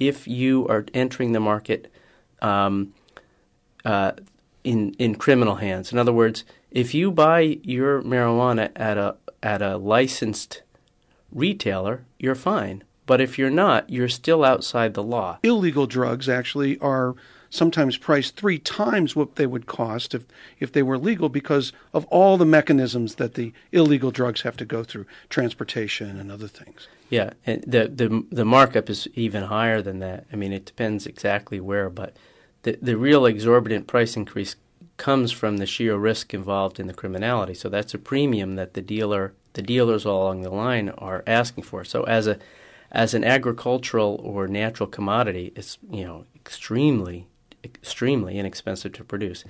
if 0.00 0.26
you 0.26 0.66
are 0.68 0.86
entering 0.92 1.32
the 1.32 1.40
market 1.40 1.92
um, 2.42 2.92
uh, 3.84 4.12
in 4.64 4.94
in 4.94 5.14
criminal 5.14 5.56
hands. 5.56 5.92
In 5.92 5.98
other 5.98 6.12
words, 6.12 6.44
if 6.70 6.94
you 6.94 7.10
buy 7.10 7.58
your 7.62 8.02
marijuana 8.02 8.72
at 8.74 8.98
a 8.98 9.16
at 9.42 9.62
a 9.62 9.76
licensed 9.76 10.62
retailer, 11.30 12.04
you're 12.18 12.34
fine. 12.34 12.82
But 13.06 13.20
if 13.20 13.38
you're 13.38 13.50
not, 13.50 13.90
you're 13.90 14.08
still 14.08 14.44
outside 14.44 14.94
the 14.94 15.02
law. 15.02 15.38
Illegal 15.42 15.86
drugs 15.86 16.28
actually 16.28 16.78
are 16.78 17.16
sometimes 17.50 17.96
priced 17.96 18.36
three 18.36 18.58
times 18.58 19.14
what 19.14 19.34
they 19.34 19.46
would 19.46 19.66
cost 19.66 20.14
if, 20.14 20.24
if 20.60 20.72
they 20.72 20.82
were 20.82 20.96
legal 20.96 21.28
because 21.28 21.72
of 21.92 22.06
all 22.06 22.38
the 22.38 22.46
mechanisms 22.46 23.16
that 23.16 23.34
the 23.34 23.52
illegal 23.72 24.10
drugs 24.10 24.42
have 24.42 24.56
to 24.56 24.64
go 24.64 24.84
through, 24.84 25.04
transportation 25.28 26.18
and 26.18 26.30
other 26.30 26.48
things. 26.48 26.88
Yeah, 27.10 27.32
and 27.44 27.62
the 27.66 27.88
the 27.88 28.24
the 28.30 28.44
markup 28.44 28.88
is 28.88 29.08
even 29.14 29.44
higher 29.44 29.82
than 29.82 29.98
that. 29.98 30.26
I 30.32 30.36
mean, 30.36 30.52
it 30.52 30.64
depends 30.64 31.06
exactly 31.06 31.60
where, 31.60 31.90
but 31.90 32.16
the 32.62 32.78
the 32.80 32.96
real 32.96 33.26
exorbitant 33.26 33.88
price 33.88 34.16
increase 34.16 34.54
comes 34.96 35.32
from 35.32 35.56
the 35.56 35.66
sheer 35.66 35.96
risk 35.96 36.32
involved 36.32 36.78
in 36.78 36.86
the 36.86 36.94
criminality. 36.94 37.54
So 37.54 37.68
that's 37.68 37.94
a 37.94 37.98
premium 37.98 38.54
that 38.56 38.74
the 38.74 38.82
dealer 38.82 39.34
the 39.54 39.62
dealers 39.62 40.06
all 40.06 40.22
along 40.22 40.42
the 40.42 40.50
line 40.50 40.90
are 40.90 41.24
asking 41.26 41.64
for. 41.64 41.84
So 41.84 42.04
as 42.04 42.28
a 42.28 42.38
as 42.92 43.14
an 43.14 43.24
agricultural 43.24 44.20
or 44.22 44.46
natural 44.46 44.88
commodity, 44.88 45.52
it's 45.56 45.78
you 45.90 46.04
know 46.04 46.26
extremely 46.36 47.26
extremely 47.64 48.38
inexpensive 48.38 48.92
to 48.94 49.04
produce. 49.04 49.44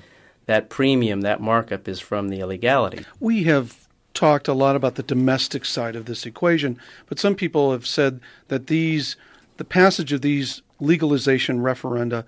That 0.47 0.69
premium, 0.69 1.21
that 1.21 1.41
markup 1.41 1.89
is 1.89 2.01
from 2.01 2.29
the 2.29 2.41
illegality. 2.41 3.05
We 3.21 3.45
have 3.45 3.89
talked 4.15 4.49
a 4.49 4.55
lot 4.55 4.77
about 4.77 4.97
the 4.97 5.03
domestic 5.03 5.65
side 5.65 5.97
of 5.97 6.07
this 6.07 6.27
equation, 6.27 6.79
but 7.07 7.19
some 7.19 7.35
people 7.35 7.73
have 7.73 7.87
said 7.87 8.21
that 8.49 8.67
these 8.67 9.17
the 9.57 9.65
passage 9.65 10.13
of 10.13 10.23
these 10.23 10.63
legalization 10.81 11.61
referenda 11.61 12.25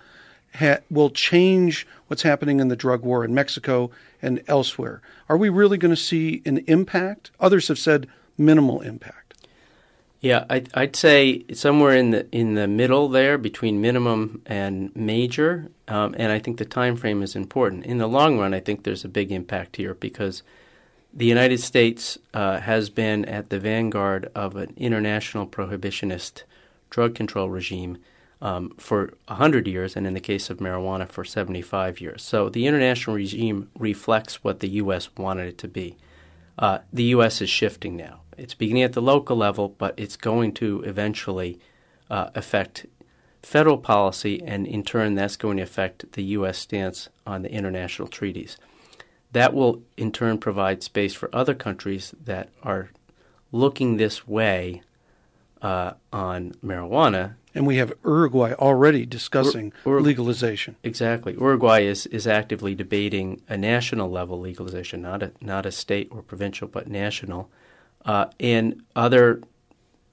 ha- 0.54 0.78
will 0.90 1.08
change 1.10 1.86
what's 2.06 2.22
happening 2.22 2.60
in 2.60 2.68
the 2.68 2.76
drug 2.76 3.02
war 3.02 3.24
in 3.24 3.34
Mexico 3.34 3.90
and 4.20 4.42
elsewhere. 4.46 5.00
Are 5.28 5.38
we 5.38 5.48
really 5.48 5.78
going 5.78 5.94
to 5.94 6.00
see 6.00 6.42
an 6.44 6.58
impact? 6.66 7.30
Others 7.40 7.68
have 7.68 7.78
said 7.78 8.06
minimal 8.36 8.82
impact. 8.82 9.21
Yeah, 10.22 10.44
I'd, 10.48 10.68
I'd 10.72 10.94
say 10.94 11.44
somewhere 11.52 11.96
in 11.96 12.12
the 12.12 12.28
in 12.30 12.54
the 12.54 12.68
middle 12.68 13.08
there 13.08 13.36
between 13.38 13.80
minimum 13.80 14.40
and 14.46 14.94
major, 14.94 15.68
um, 15.88 16.14
and 16.16 16.30
I 16.30 16.38
think 16.38 16.58
the 16.58 16.64
time 16.64 16.94
frame 16.94 17.24
is 17.24 17.34
important. 17.34 17.84
In 17.84 17.98
the 17.98 18.06
long 18.06 18.38
run, 18.38 18.54
I 18.54 18.60
think 18.60 18.84
there's 18.84 19.04
a 19.04 19.08
big 19.08 19.32
impact 19.32 19.76
here 19.76 19.94
because 19.94 20.44
the 21.12 21.26
United 21.26 21.58
States 21.58 22.18
uh, 22.32 22.60
has 22.60 22.88
been 22.88 23.24
at 23.24 23.50
the 23.50 23.58
vanguard 23.58 24.30
of 24.32 24.54
an 24.54 24.72
international 24.76 25.44
prohibitionist 25.44 26.44
drug 26.88 27.16
control 27.16 27.50
regime 27.50 27.98
um, 28.40 28.70
for 28.78 29.14
100 29.26 29.66
years, 29.66 29.96
and 29.96 30.06
in 30.06 30.14
the 30.14 30.20
case 30.20 30.50
of 30.50 30.58
marijuana, 30.58 31.08
for 31.08 31.24
75 31.24 32.00
years. 32.00 32.22
So 32.22 32.48
the 32.48 32.68
international 32.68 33.16
regime 33.16 33.70
reflects 33.76 34.44
what 34.44 34.60
the 34.60 34.68
U.S. 34.68 35.08
wanted 35.16 35.48
it 35.48 35.58
to 35.58 35.68
be. 35.68 35.96
Uh, 36.56 36.78
the 36.92 37.04
U.S. 37.04 37.42
is 37.42 37.50
shifting 37.50 37.96
now. 37.96 38.21
It's 38.36 38.54
beginning 38.54 38.82
at 38.82 38.92
the 38.92 39.02
local 39.02 39.36
level, 39.36 39.68
but 39.68 39.94
it's 39.96 40.16
going 40.16 40.52
to 40.54 40.82
eventually 40.82 41.58
uh, 42.10 42.30
affect 42.34 42.86
federal 43.42 43.78
policy, 43.78 44.42
and 44.44 44.66
in 44.66 44.84
turn, 44.84 45.14
that's 45.14 45.36
going 45.36 45.56
to 45.56 45.62
affect 45.62 46.12
the 46.12 46.22
U.S. 46.24 46.58
stance 46.58 47.08
on 47.26 47.42
the 47.42 47.52
international 47.52 48.08
treaties. 48.08 48.56
That 49.32 49.54
will, 49.54 49.82
in 49.96 50.12
turn, 50.12 50.38
provide 50.38 50.82
space 50.82 51.14
for 51.14 51.34
other 51.34 51.54
countries 51.54 52.14
that 52.24 52.50
are 52.62 52.90
looking 53.50 53.96
this 53.96 54.26
way 54.28 54.82
uh, 55.60 55.92
on 56.12 56.52
marijuana 56.64 57.34
and 57.54 57.66
we 57.66 57.76
have 57.76 57.92
Uruguay 58.04 58.54
already 58.54 59.04
discussing 59.04 59.72
Ur- 59.86 60.00
legalization. 60.00 60.76
Exactly. 60.82 61.34
Uruguay 61.34 61.80
is, 61.80 62.06
is 62.06 62.26
actively 62.26 62.74
debating 62.74 63.42
a 63.48 63.56
national 63.56 64.10
level 64.10 64.40
legalization, 64.40 65.02
not 65.02 65.22
a, 65.22 65.32
not 65.40 65.66
a 65.66 65.72
state 65.72 66.08
or 66.10 66.22
provincial, 66.22 66.66
but 66.66 66.88
national. 66.88 67.50
Uh, 68.04 68.26
and 68.40 68.82
other 68.96 69.40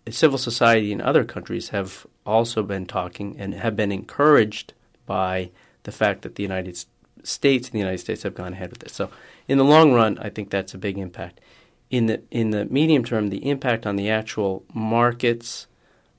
civil 0.10 0.38
society 0.38 0.92
in 0.92 1.02
other 1.02 1.24
countries 1.24 1.70
have 1.70 2.06
also 2.26 2.64
been 2.64 2.86
talking 2.86 3.36
and 3.40 3.54
have 3.54 3.76
been 3.76 3.92
encouraged 3.92 4.74
by 5.06 5.52
the 5.84 5.92
fact 5.92 6.22
that 6.22 6.36
the 6.36 6.44
United 6.44 6.78
States 7.24 7.68
and 7.68 7.74
the 7.74 7.80
United 7.80 7.98
States 8.00 8.24
have 8.24 8.36
gone 8.36 8.54
ahead 8.54 8.70
with 8.70 8.80
this. 8.80 8.94
So, 8.94 9.10
in 9.48 9.58
the 9.58 9.66
long 9.66 9.94
run, 9.94 10.18
I 10.20 10.30
think 10.30 10.50
that's 10.50 10.74
a 10.74 10.78
big 10.78 10.98
impact. 10.98 11.42
In 11.90 12.06
the 12.06 12.22
in 12.30 12.52
the 12.52 12.66
medium 12.66 13.04
term, 13.04 13.30
the 13.30 13.50
impact 13.50 13.88
on 13.88 13.96
the 13.96 14.10
actual 14.10 14.64
markets 14.74 15.68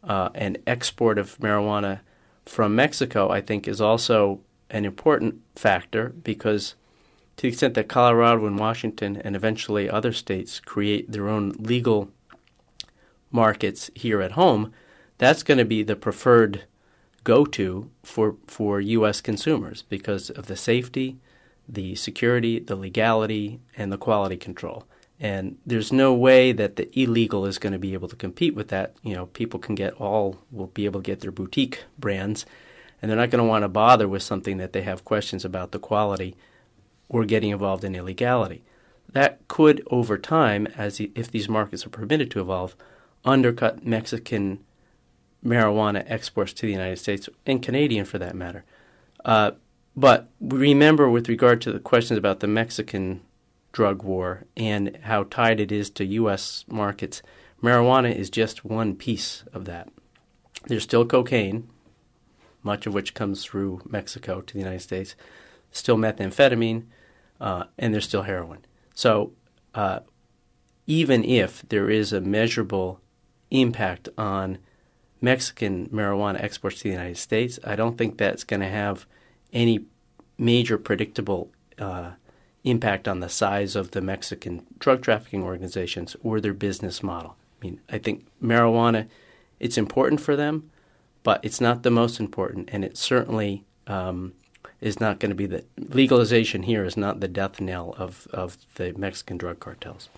uh, 0.02 0.30
and 0.34 0.58
export 0.66 1.18
of 1.18 1.38
marijuana 1.38 2.00
from 2.44 2.74
Mexico, 2.74 3.30
I 3.30 3.40
think, 3.40 3.68
is 3.68 3.80
also 3.80 4.40
an 4.70 4.84
important 4.84 5.40
factor 5.54 6.08
because 6.08 6.74
to 7.40 7.46
the 7.46 7.48
extent 7.48 7.72
that 7.72 7.88
Colorado 7.88 8.44
and 8.44 8.58
Washington 8.58 9.16
and 9.16 9.34
eventually 9.34 9.88
other 9.88 10.12
states 10.12 10.60
create 10.60 11.10
their 11.10 11.26
own 11.26 11.52
legal 11.52 12.10
markets 13.30 13.90
here 13.94 14.20
at 14.20 14.32
home, 14.32 14.74
that's 15.16 15.42
going 15.42 15.56
to 15.56 15.64
be 15.64 15.82
the 15.82 15.96
preferred 15.96 16.64
go 17.24 17.46
to 17.46 17.90
for, 18.02 18.36
for 18.46 18.78
U.S. 18.78 19.22
consumers 19.22 19.80
because 19.80 20.28
of 20.28 20.48
the 20.48 20.56
safety, 20.56 21.16
the 21.66 21.94
security, 21.94 22.58
the 22.58 22.76
legality, 22.76 23.58
and 23.74 23.90
the 23.90 23.96
quality 23.96 24.36
control. 24.36 24.84
And 25.18 25.56
there's 25.64 25.90
no 25.90 26.12
way 26.12 26.52
that 26.52 26.76
the 26.76 26.90
illegal 26.92 27.46
is 27.46 27.58
going 27.58 27.72
to 27.72 27.78
be 27.78 27.94
able 27.94 28.08
to 28.08 28.16
compete 28.16 28.54
with 28.54 28.68
that. 28.68 28.96
You 29.02 29.14
know, 29.14 29.26
people 29.26 29.58
can 29.58 29.74
get 29.74 29.94
all, 29.94 30.36
will 30.50 30.66
be 30.66 30.84
able 30.84 31.00
to 31.00 31.06
get 31.06 31.20
their 31.20 31.32
boutique 31.32 31.84
brands, 31.98 32.44
and 33.00 33.10
they're 33.10 33.16
not 33.16 33.30
going 33.30 33.42
to 33.42 33.48
want 33.48 33.62
to 33.62 33.68
bother 33.68 34.06
with 34.06 34.22
something 34.22 34.58
that 34.58 34.74
they 34.74 34.82
have 34.82 35.06
questions 35.06 35.42
about 35.42 35.72
the 35.72 35.78
quality 35.78 36.36
or 37.10 37.26
getting 37.26 37.50
involved 37.50 37.84
in 37.84 37.94
illegality. 37.94 38.62
That 39.12 39.46
could, 39.48 39.82
over 39.90 40.16
time, 40.16 40.68
as 40.76 41.00
if 41.00 41.30
these 41.30 41.48
markets 41.48 41.84
are 41.84 41.90
permitted 41.90 42.30
to 42.30 42.40
evolve, 42.40 42.76
undercut 43.24 43.84
Mexican 43.84 44.64
marijuana 45.44 46.04
exports 46.06 46.52
to 46.54 46.66
the 46.66 46.72
United 46.72 46.98
States 46.98 47.28
and 47.44 47.62
Canadian 47.62 48.04
for 48.04 48.18
that 48.18 48.36
matter. 48.36 48.64
Uh, 49.24 49.52
but 49.96 50.28
remember, 50.40 51.10
with 51.10 51.28
regard 51.28 51.60
to 51.62 51.72
the 51.72 51.80
questions 51.80 52.16
about 52.16 52.40
the 52.40 52.46
Mexican 52.46 53.22
drug 53.72 54.02
war 54.02 54.44
and 54.56 54.96
how 55.02 55.24
tied 55.24 55.60
it 55.60 55.72
is 55.72 55.90
to 55.90 56.04
U.S. 56.04 56.64
markets, 56.68 57.22
marijuana 57.62 58.14
is 58.14 58.30
just 58.30 58.64
one 58.64 58.94
piece 58.94 59.42
of 59.52 59.64
that. 59.64 59.88
There's 60.66 60.84
still 60.84 61.04
cocaine, 61.04 61.68
much 62.62 62.86
of 62.86 62.94
which 62.94 63.14
comes 63.14 63.44
through 63.44 63.82
Mexico 63.88 64.40
to 64.40 64.52
the 64.52 64.60
United 64.60 64.82
States, 64.82 65.16
still 65.72 65.96
methamphetamine, 65.96 66.84
uh, 67.40 67.64
and 67.78 67.92
there's 67.92 68.04
still 68.04 68.22
heroin. 68.22 68.64
So 68.94 69.32
uh, 69.74 70.00
even 70.86 71.24
if 71.24 71.62
there 71.68 71.88
is 71.88 72.12
a 72.12 72.20
measurable 72.20 73.00
impact 73.50 74.08
on 74.18 74.58
Mexican 75.20 75.88
marijuana 75.88 76.42
exports 76.42 76.78
to 76.78 76.82
the 76.84 76.90
United 76.90 77.18
States, 77.18 77.58
I 77.64 77.76
don't 77.76 77.96
think 77.96 78.18
that's 78.18 78.44
going 78.44 78.60
to 78.60 78.68
have 78.68 79.06
any 79.52 79.84
major 80.38 80.78
predictable 80.78 81.50
uh, 81.78 82.12
impact 82.64 83.08
on 83.08 83.20
the 83.20 83.28
size 83.28 83.76
of 83.76 83.90
the 83.92 84.00
Mexican 84.00 84.66
drug 84.78 85.02
trafficking 85.02 85.42
organizations 85.42 86.16
or 86.22 86.40
their 86.40 86.54
business 86.54 87.02
model. 87.02 87.36
I 87.60 87.66
mean, 87.66 87.80
I 87.90 87.98
think 87.98 88.26
marijuana, 88.42 89.08
it's 89.58 89.78
important 89.78 90.20
for 90.20 90.36
them, 90.36 90.70
but 91.22 91.40
it's 91.42 91.60
not 91.60 91.82
the 91.82 91.90
most 91.90 92.18
important, 92.18 92.70
and 92.72 92.84
it 92.84 92.96
certainly 92.96 93.64
um, 93.86 94.32
is 94.80 95.00
not 95.00 95.18
going 95.18 95.30
to 95.30 95.36
be 95.36 95.46
the 95.46 95.64
legalization 95.76 96.62
here 96.62 96.84
is 96.84 96.96
not 96.96 97.20
the 97.20 97.28
death 97.28 97.60
knell 97.60 97.94
of, 97.98 98.26
of 98.32 98.56
the 98.76 98.92
Mexican 98.96 99.36
drug 99.36 99.60
cartels. 99.60 100.08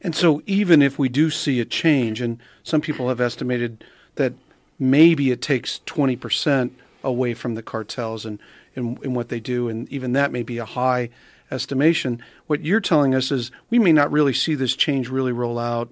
And 0.00 0.14
so, 0.14 0.42
even 0.46 0.82
if 0.82 0.98
we 0.98 1.08
do 1.08 1.30
see 1.30 1.60
a 1.60 1.64
change, 1.64 2.20
and 2.20 2.38
some 2.62 2.80
people 2.80 3.08
have 3.08 3.20
estimated 3.20 3.84
that 4.16 4.34
maybe 4.78 5.30
it 5.30 5.40
takes 5.40 5.80
20% 5.86 6.72
away 7.02 7.34
from 7.34 7.54
the 7.54 7.62
cartels 7.62 8.26
and 8.26 8.38
in, 8.74 8.98
in 9.02 9.14
what 9.14 9.28
they 9.28 9.40
do, 9.40 9.68
and 9.68 9.88
even 9.88 10.12
that 10.12 10.32
may 10.32 10.42
be 10.42 10.58
a 10.58 10.64
high 10.64 11.10
estimation. 11.50 12.22
What 12.46 12.64
you're 12.64 12.80
telling 12.80 13.14
us 13.14 13.30
is 13.30 13.50
we 13.70 13.78
may 13.78 13.92
not 13.92 14.10
really 14.10 14.34
see 14.34 14.54
this 14.54 14.74
change 14.74 15.08
really 15.08 15.32
roll 15.32 15.58
out 15.58 15.90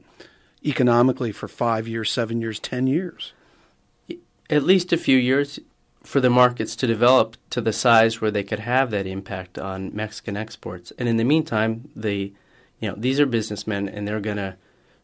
economically 0.64 1.32
for 1.32 1.48
five 1.48 1.86
years, 1.88 2.10
seven 2.10 2.40
years, 2.40 2.58
ten 2.58 2.86
years. 2.86 3.32
At 4.50 4.64
least 4.64 4.92
a 4.92 4.98
few 4.98 5.16
years 5.16 5.58
for 6.02 6.20
the 6.20 6.30
markets 6.30 6.74
to 6.76 6.86
develop 6.86 7.36
to 7.50 7.60
the 7.60 7.72
size 7.72 8.20
where 8.20 8.30
they 8.30 8.42
could 8.42 8.60
have 8.60 8.90
that 8.90 9.06
impact 9.06 9.58
on 9.58 9.94
Mexican 9.94 10.36
exports. 10.36 10.92
And 10.98 11.08
in 11.08 11.16
the 11.16 11.24
meantime, 11.24 11.90
the 11.94 12.32
you 12.80 12.88
know 12.88 12.94
these 12.96 13.20
are 13.20 13.26
businessmen 13.26 13.88
and 13.88 14.06
they're 14.06 14.20
going 14.20 14.38
to 14.38 14.56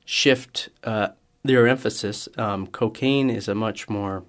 shift 0.04 0.68
uh, 0.84 1.08
their 1.44 1.68
emphasis. 1.68 2.28
Um, 2.36 2.66
cocaine 2.66 3.30
is 3.30 3.48
a 3.48 3.54
much 3.54 3.88
more, 3.88 4.24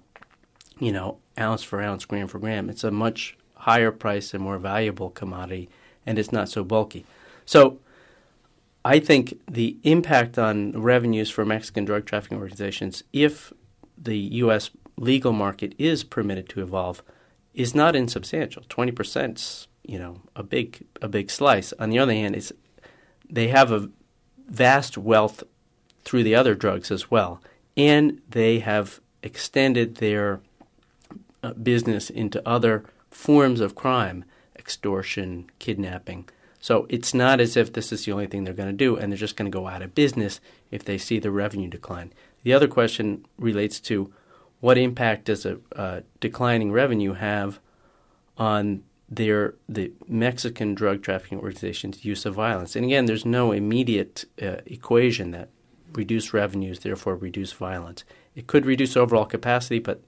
you 0.78 0.92
know, 0.92 1.18
ounce 1.38 1.62
for 1.62 1.80
ounce, 1.80 2.04
gram 2.04 2.28
for 2.28 2.38
gram. 2.38 2.70
It's 2.70 2.84
a 2.84 2.90
much 2.90 3.36
higher 3.56 3.90
price 3.90 4.32
and 4.32 4.42
more 4.42 4.58
valuable 4.58 5.10
commodity, 5.10 5.68
and 6.06 6.18
it's 6.18 6.32
not 6.32 6.48
so 6.48 6.64
bulky. 6.64 7.04
So, 7.44 7.78
I 8.84 9.00
think 9.00 9.38
the 9.50 9.76
impact 9.82 10.38
on 10.38 10.72
revenues 10.72 11.28
for 11.28 11.44
Mexican 11.44 11.84
drug 11.84 12.06
trafficking 12.06 12.38
organizations, 12.38 13.02
if 13.12 13.52
the 13.98 14.16
U.S. 14.16 14.70
legal 15.00 15.32
market 15.32 15.74
is 15.78 16.04
permitted 16.04 16.48
to 16.50 16.62
evolve, 16.62 17.02
is 17.54 17.74
not 17.74 17.96
insubstantial. 17.96 18.62
Twenty 18.68 18.92
percent, 18.92 19.66
you 19.82 19.98
know, 19.98 20.20
a 20.36 20.44
big 20.44 20.86
a 21.02 21.08
big 21.08 21.30
slice. 21.30 21.72
On 21.80 21.90
the 21.90 21.98
other 21.98 22.12
hand, 22.12 22.36
it's 22.36 22.52
they 23.28 23.48
have 23.48 23.72
a 23.72 23.88
vast 24.46 24.96
wealth 24.96 25.42
through 26.04 26.22
the 26.22 26.34
other 26.34 26.54
drugs 26.54 26.90
as 26.90 27.10
well, 27.10 27.40
and 27.76 28.20
they 28.28 28.60
have 28.60 29.00
extended 29.22 29.96
their 29.96 30.40
uh, 31.42 31.52
business 31.54 32.10
into 32.10 32.46
other 32.48 32.84
forms 33.10 33.60
of 33.60 33.74
crime, 33.74 34.24
extortion, 34.56 35.50
kidnapping. 35.58 36.28
So 36.60 36.86
it's 36.90 37.14
not 37.14 37.40
as 37.40 37.56
if 37.56 37.72
this 37.72 37.90
is 37.90 38.04
the 38.04 38.12
only 38.12 38.26
thing 38.26 38.44
they're 38.44 38.52
going 38.52 38.68
to 38.68 38.84
do, 38.84 38.96
and 38.96 39.10
they're 39.10 39.16
just 39.16 39.36
going 39.36 39.50
to 39.50 39.58
go 39.58 39.66
out 39.66 39.82
of 39.82 39.94
business 39.94 40.40
if 40.70 40.84
they 40.84 40.98
see 40.98 41.18
the 41.18 41.30
revenue 41.30 41.68
decline. 41.68 42.12
The 42.42 42.52
other 42.52 42.68
question 42.68 43.24
relates 43.38 43.80
to 43.80 44.12
what 44.60 44.78
impact 44.78 45.24
does 45.24 45.46
a, 45.46 46.02
declining 46.20 46.70
revenue 46.70 47.14
have 47.14 47.60
on 48.36 48.82
their 49.08 49.54
the 49.68 49.92
Mexican 50.06 50.74
drug 50.74 51.02
trafficking 51.02 51.38
organization's 51.38 52.04
use 52.04 52.24
of 52.26 52.34
violence? 52.34 52.76
And 52.76 52.84
again, 52.84 53.06
there's 53.06 53.26
no 53.26 53.52
immediate 53.52 54.24
uh, 54.40 54.56
equation 54.66 55.30
that 55.32 55.48
reduce 55.92 56.32
revenues, 56.32 56.80
therefore 56.80 57.16
reduce 57.16 57.52
violence. 57.52 58.04
It 58.34 58.46
could 58.46 58.66
reduce 58.66 58.96
overall 58.96 59.24
capacity, 59.24 59.80
but 59.80 60.02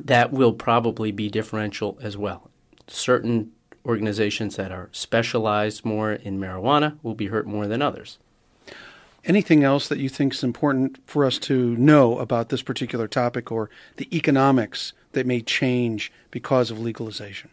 that 0.00 0.32
will 0.32 0.52
probably 0.52 1.12
be 1.12 1.28
differential 1.28 1.98
as 2.00 2.16
well. 2.16 2.50
Certain 2.86 3.52
organizations 3.84 4.56
that 4.56 4.70
are 4.70 4.88
specialized 4.92 5.84
more 5.84 6.12
in 6.12 6.38
marijuana 6.38 6.98
will 7.02 7.14
be 7.14 7.26
hurt 7.26 7.46
more 7.46 7.66
than 7.66 7.82
others. 7.82 8.18
Anything 9.24 9.62
else 9.62 9.88
that 9.88 9.98
you 9.98 10.08
think 10.08 10.34
is 10.34 10.42
important 10.42 10.98
for 11.06 11.24
us 11.24 11.38
to 11.40 11.76
know 11.76 12.18
about 12.18 12.48
this 12.48 12.62
particular 12.62 13.06
topic 13.06 13.52
or 13.52 13.70
the 13.96 14.08
economics 14.16 14.92
that 15.12 15.26
may 15.26 15.40
change 15.40 16.10
because 16.30 16.70
of 16.70 16.80
legalization? 16.80 17.50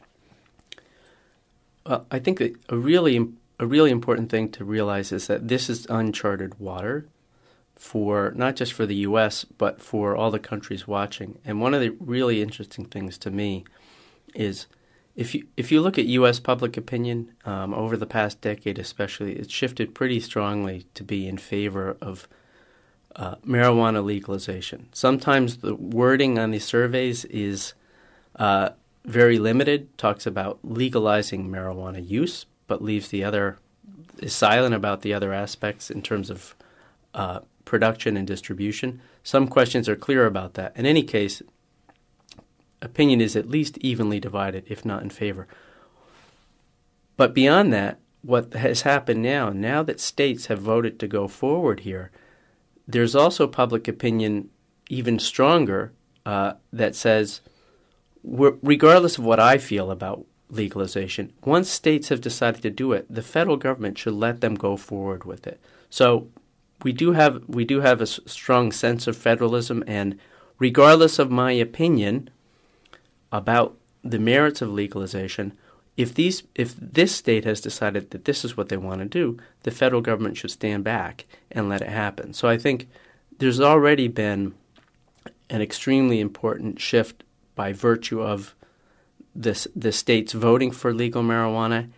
Uh, 1.86 2.02
I 2.10 2.20
think 2.20 2.40
that 2.40 2.56
a 2.70 2.78
really 2.78 3.28
a 3.60 3.68
really 3.68 3.92
important 3.92 4.30
thing 4.30 4.50
to 4.50 4.64
realize 4.64 5.12
is 5.12 5.28
that 5.28 5.50
this 5.50 5.70
is 5.70 5.86
uncharted 5.90 6.58
water 6.60 7.06
for 7.76 8.32
not 8.36 8.56
just 8.56 8.74
for 8.74 8.86
the 8.86 8.96
U.S. 8.96 9.46
but 9.46 9.82
for 9.82 10.16
all 10.16 10.32
the 10.32 10.40
countries 10.40 10.88
watching. 10.88 11.40
And 11.46 11.62
one 11.62 11.74
of 11.74 11.82
the 11.82 11.90
really 12.00 12.42
interesting 12.42 12.86
things 12.86 13.18
to 13.20 13.32
me 13.32 13.66
is 14.34 14.66
if 15.16 15.36
you 15.36 15.48
if 15.58 15.72
you 15.72 15.82
look 15.82 15.98
at 15.98 16.06
U.S. 16.06 16.40
public 16.40 16.78
opinion 16.78 17.34
um, 17.46 17.74
over 17.74 17.98
the 17.98 18.06
past 18.06 18.42
decade, 18.42 18.80
especially, 18.80 19.34
it's 19.34 19.54
shifted 19.54 19.94
pretty 19.94 20.20
strongly 20.20 20.86
to 20.94 21.04
be 21.04 21.28
in 21.28 21.38
favor 21.38 21.98
of 22.02 22.28
uh, 23.16 23.36
marijuana 23.46 24.04
legalization. 24.04 24.88
Sometimes 24.94 25.58
the 25.58 25.76
wording 25.76 26.40
on 26.40 26.52
these 26.52 26.66
surveys 26.66 27.26
is 27.26 27.74
uh, 28.36 28.70
very 29.06 29.40
limited, 29.40 29.98
talks 29.98 30.26
about 30.26 30.60
legalizing 30.64 31.50
marijuana 31.50 32.08
use, 32.08 32.46
but 32.68 32.82
leaves 32.82 33.10
the 33.10 33.24
other 33.24 33.58
is 34.20 34.34
silent 34.34 34.76
about 34.76 35.02
the 35.02 35.14
other 35.14 35.34
aspects 35.34 35.90
in 35.90 36.02
terms 36.02 36.30
of 36.30 36.56
uh, 37.14 37.40
production 37.66 38.18
and 38.18 38.28
distribution. 38.28 39.02
Some 39.24 39.48
questions 39.48 39.88
are 39.88 39.96
clear 39.96 40.26
about 40.26 40.54
that. 40.56 40.76
In 40.76 40.86
any 40.86 41.04
case, 41.04 41.42
opinion 42.82 43.22
is 43.22 43.36
at 43.36 43.50
least 43.50 43.78
evenly 43.80 44.20
divided, 44.20 44.66
if 44.68 44.86
not 44.86 45.02
in 45.02 45.10
favor. 45.10 45.48
But 47.18 47.34
beyond 47.34 47.74
that, 47.74 48.00
what 48.22 48.54
has 48.54 48.82
happened 48.82 49.22
now, 49.22 49.50
now 49.50 49.84
that 49.84 50.00
states 50.00 50.48
have 50.48 50.60
voted 50.60 51.00
to 51.00 51.08
go 51.08 51.28
forward 51.28 51.82
here, 51.82 52.12
there's 52.88 53.16
also 53.16 53.48
public 53.48 53.88
opinion 53.88 54.50
even 54.90 55.20
stronger 55.20 55.94
uh, 56.26 56.54
that 56.74 56.96
says, 56.96 57.42
regardless 58.24 59.18
of 59.18 59.26
what 59.26 59.40
I 59.40 59.58
feel 59.58 59.92
about 59.92 60.26
legalization, 60.50 61.32
once 61.46 61.70
states 61.70 62.10
have 62.10 62.22
decided 62.22 62.62
to 62.64 62.70
do 62.70 62.92
it, 62.94 63.06
the 63.10 63.22
federal 63.22 63.58
government 63.58 63.98
should 63.98 64.14
let 64.14 64.42
them 64.42 64.56
go 64.56 64.76
forward 64.76 65.24
with 65.24 65.46
it. 65.48 65.60
So 65.90 66.28
we 66.84 66.92
do 66.92 67.14
have 67.14 67.44
we 67.48 67.66
do 67.66 67.82
have 67.82 68.02
a 68.02 68.08
strong 68.08 68.72
sense 68.72 69.08
of 69.08 69.18
federalism, 69.18 69.84
and 69.86 70.18
regardless 70.58 71.20
of 71.20 71.30
my 71.30 71.52
opinion 71.52 72.30
about 73.32 73.78
the 74.04 74.20
merits 74.20 74.62
of 74.62 74.72
legalization, 74.72 75.58
if 75.98 76.14
these 76.14 76.44
if 76.56 76.76
this 76.76 77.14
state 77.14 77.44
has 77.44 77.60
decided 77.60 78.12
that 78.12 78.26
this 78.26 78.46
is 78.46 78.56
what 78.56 78.70
they 78.70 78.78
want 78.78 79.00
to 79.00 79.06
do, 79.06 79.38
the 79.64 79.72
federal 79.72 80.02
government 80.02 80.38
should 80.38 80.52
stand 80.52 80.84
back 80.84 81.26
and 81.52 81.68
let 81.68 81.82
it 81.82 81.90
happen. 81.90 82.34
So 82.34 82.48
I 82.48 82.58
think 82.58 82.88
there's 83.38 83.60
already 83.60 84.08
been 84.08 84.54
an 85.50 85.62
extremely 85.62 86.20
important 86.20 86.80
shift 86.80 87.24
by 87.56 87.74
virtue 87.74 88.22
of 88.22 88.56
this 89.36 89.68
the 89.76 89.92
states 89.92 90.34
voting 90.34 90.72
for 90.72 90.94
legal 90.94 91.24
marijuana 91.24 91.90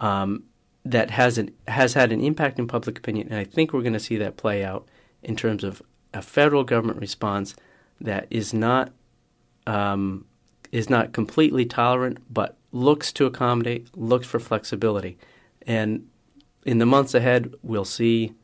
um, 0.00 0.44
that 0.84 1.10
has 1.10 1.38
an, 1.38 1.50
has 1.66 1.94
had 1.94 2.12
an 2.12 2.20
impact 2.20 2.58
in 2.58 2.66
public 2.66 2.98
opinion, 2.98 3.28
and 3.30 3.38
I 3.38 3.44
think 3.44 3.72
we're 3.72 3.82
going 3.82 3.92
to 3.94 4.00
see 4.00 4.16
that 4.18 4.36
play 4.36 4.64
out 4.64 4.86
in 5.22 5.36
terms 5.36 5.64
of 5.64 5.82
a 6.14 6.22
federal 6.22 6.64
government 6.64 7.00
response 7.00 7.54
that 8.00 8.26
is 8.30 8.54
not 8.54 8.92
um, 9.66 10.24
is 10.72 10.90
not 10.90 11.12
completely 11.12 11.64
tolerant, 11.64 12.18
but 12.32 12.56
looks 12.72 13.12
to 13.12 13.26
accommodate, 13.26 13.88
looks 13.96 14.26
for 14.26 14.38
flexibility, 14.38 15.18
and 15.66 16.06
in 16.64 16.78
the 16.78 16.86
months 16.86 17.14
ahead, 17.14 17.54
we'll 17.62 17.84
see 17.84 18.34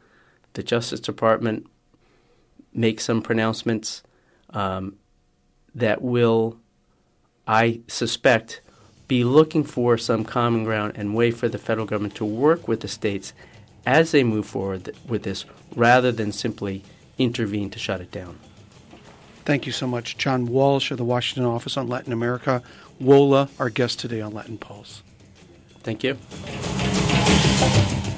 the 0.55 0.63
Justice 0.63 1.01
Department 1.01 1.67
make 2.73 3.01
some 3.01 3.21
pronouncements 3.21 4.03
um, 4.51 4.97
that 5.75 6.01
will 6.01 6.59
I 7.47 7.81
suspect, 7.89 8.61
be 9.07 9.23
looking 9.23 9.65
for 9.65 9.99
some 9.99 10.25
common 10.25 10.65
ground 10.65 10.95
and 10.97 11.15
way 11.15 11.31
for 11.31 11.49
the 11.49 11.59
federal 11.59 11.87
government 11.87 12.15
to 12.17 12.25
work 12.25 12.67
with 12.67 12.81
the 12.81 12.89
states 12.89 13.35
as 13.87 14.13
they 14.13 14.25
move 14.25 14.47
forward 14.47 14.97
with 15.07 15.25
this 15.25 15.45
rather 15.77 16.11
than 16.11 16.33
simply 16.33 16.83
intervene 17.19 17.69
to 17.71 17.79
shut 17.79 18.01
it 18.01 18.11
down. 18.11 18.39
Thank 19.45 19.67
you 19.67 19.73
so 19.73 19.87
much, 19.87 20.17
John 20.17 20.47
Walsh 20.47 20.91
of 20.91 20.97
the 20.97 21.05
Washington 21.05 21.45
Office 21.45 21.77
on 21.77 21.87
Latin 21.87 22.15
America. 22.15 22.63
WOLA, 22.99 23.51
our 23.59 23.69
guest 23.69 24.01
today 24.01 24.23
on 24.23 24.33
Latin 24.33 24.57
Pulse. 24.57 25.03
Thank 25.81 26.03
you. 26.03 26.17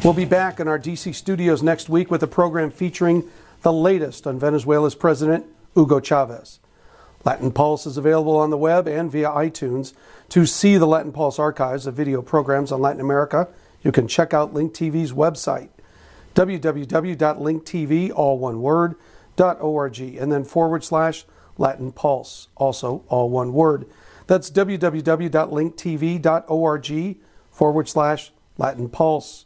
We'll 0.04 0.14
be 0.14 0.24
back 0.24 0.60
in 0.60 0.68
our 0.68 0.78
DC 0.78 1.16
studios 1.16 1.64
next 1.64 1.88
week 1.88 2.12
with 2.12 2.22
a 2.22 2.28
program 2.28 2.70
featuring 2.70 3.24
the 3.62 3.72
latest 3.72 4.24
on 4.24 4.38
Venezuela's 4.38 4.94
President, 4.94 5.44
Hugo 5.74 5.98
Chavez. 5.98 6.60
Latin 7.24 7.50
Pulse 7.50 7.86
is 7.86 7.96
available 7.96 8.36
on 8.36 8.50
the 8.50 8.56
web 8.56 8.86
and 8.86 9.10
via 9.10 9.30
iTunes. 9.30 9.94
To 10.28 10.46
see 10.46 10.76
the 10.76 10.86
Latin 10.86 11.10
Pulse 11.10 11.40
archives 11.40 11.88
of 11.88 11.94
video 11.94 12.22
programs 12.22 12.70
on 12.70 12.80
Latin 12.80 13.00
America, 13.00 13.48
you 13.82 13.90
can 13.90 14.06
check 14.06 14.32
out 14.32 14.54
Link 14.54 14.72
TV's 14.72 15.12
website, 15.12 15.70
www.linktv, 16.36 18.12
all 18.14 18.38
one 18.38 18.62
word, 18.62 18.94
.org, 19.36 20.00
and 20.00 20.32
then 20.32 20.44
forward 20.44 20.84
slash 20.84 21.24
Latin 21.58 21.92
Pulse, 21.92 22.48
also 22.56 23.04
all 23.08 23.28
one 23.30 23.52
word. 23.52 23.86
That's 24.26 24.50
www.linktv.org 24.50 27.16
forward 27.50 27.88
slash 27.88 28.32
Latin 28.58 28.88
Pulse. 28.88 29.44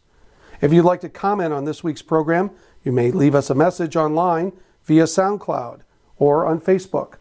If 0.60 0.72
you'd 0.72 0.84
like 0.84 1.00
to 1.02 1.08
comment 1.08 1.52
on 1.52 1.64
this 1.64 1.84
week's 1.84 2.02
program, 2.02 2.50
you 2.84 2.92
may 2.92 3.10
leave 3.10 3.34
us 3.34 3.50
a 3.50 3.54
message 3.54 3.96
online 3.96 4.52
via 4.84 5.04
SoundCloud 5.04 5.80
or 6.18 6.46
on 6.46 6.60
Facebook 6.60 7.14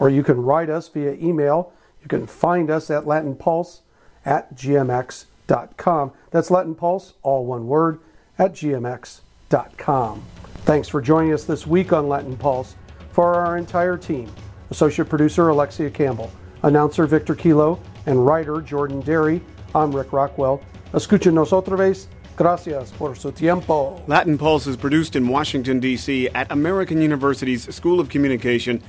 or 0.00 0.08
you 0.08 0.24
can 0.24 0.42
write 0.42 0.70
us 0.70 0.88
via 0.88 1.12
email. 1.12 1.72
You 2.02 2.08
can 2.08 2.26
find 2.26 2.70
us 2.70 2.90
at 2.90 3.06
Latin 3.06 3.36
Pulse 3.36 3.82
at 4.24 4.56
gmx.com. 4.56 6.12
That's 6.30 6.50
Latin 6.50 6.74
Pulse, 6.74 7.12
all 7.22 7.44
one 7.44 7.68
word, 7.68 8.00
at 8.38 8.54
gmx.com. 8.54 10.24
Thanks 10.64 10.88
for 10.88 11.00
joining 11.00 11.32
us 11.32 11.44
this 11.44 11.66
week 11.66 11.92
on 11.92 12.08
Latin 12.08 12.36
Pulse. 12.36 12.76
For 13.12 13.34
our 13.34 13.56
entire 13.56 13.96
team, 13.96 14.30
Associate 14.70 15.08
Producer 15.08 15.48
Alexia 15.48 15.90
Campbell, 15.90 16.30
Announcer 16.62 17.06
Victor 17.06 17.34
Kilo, 17.34 17.80
and 18.06 18.24
Writer 18.24 18.60
Jordan 18.60 19.00
D'eri, 19.00 19.40
I'm 19.74 19.90
Rick 19.90 20.12
Rockwell. 20.12 20.62
Escúchenos 20.92 21.50
otra 21.52 21.76
vez. 21.76 22.08
Gracias 22.36 22.92
por 22.92 23.16
su 23.16 23.32
tiempo. 23.32 24.02
Latin 24.06 24.38
Pulse 24.38 24.66
is 24.66 24.76
produced 24.76 25.16
in 25.16 25.28
Washington, 25.28 25.80
D.C. 25.80 26.28
at 26.28 26.50
American 26.52 27.00
University's 27.00 27.74
School 27.74 27.98
of 27.98 28.08
Communication 28.08 28.82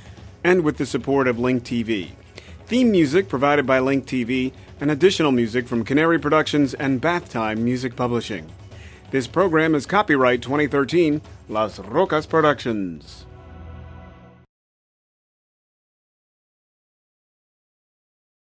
and 0.43 0.63
with 0.63 0.77
the 0.77 0.85
support 0.85 1.27
of 1.27 1.39
Link 1.39 1.63
TV. 1.63 2.11
Theme 2.65 2.91
music 2.91 3.27
provided 3.27 3.65
by 3.65 3.79
Link 3.79 4.05
TV 4.05 4.53
and 4.79 4.91
additional 4.91 5.31
music 5.31 5.67
from 5.67 5.83
Canary 5.83 6.19
Productions 6.19 6.73
and 6.73 7.01
Bath 7.01 7.29
Time 7.29 7.63
Music 7.63 7.95
Publishing. 7.95 8.49
This 9.11 9.27
program 9.27 9.75
is 9.75 9.85
copyright 9.85 10.41
2013, 10.41 11.21
Las 11.49 11.79
Rocas 11.79 12.25
Productions. 12.25 13.25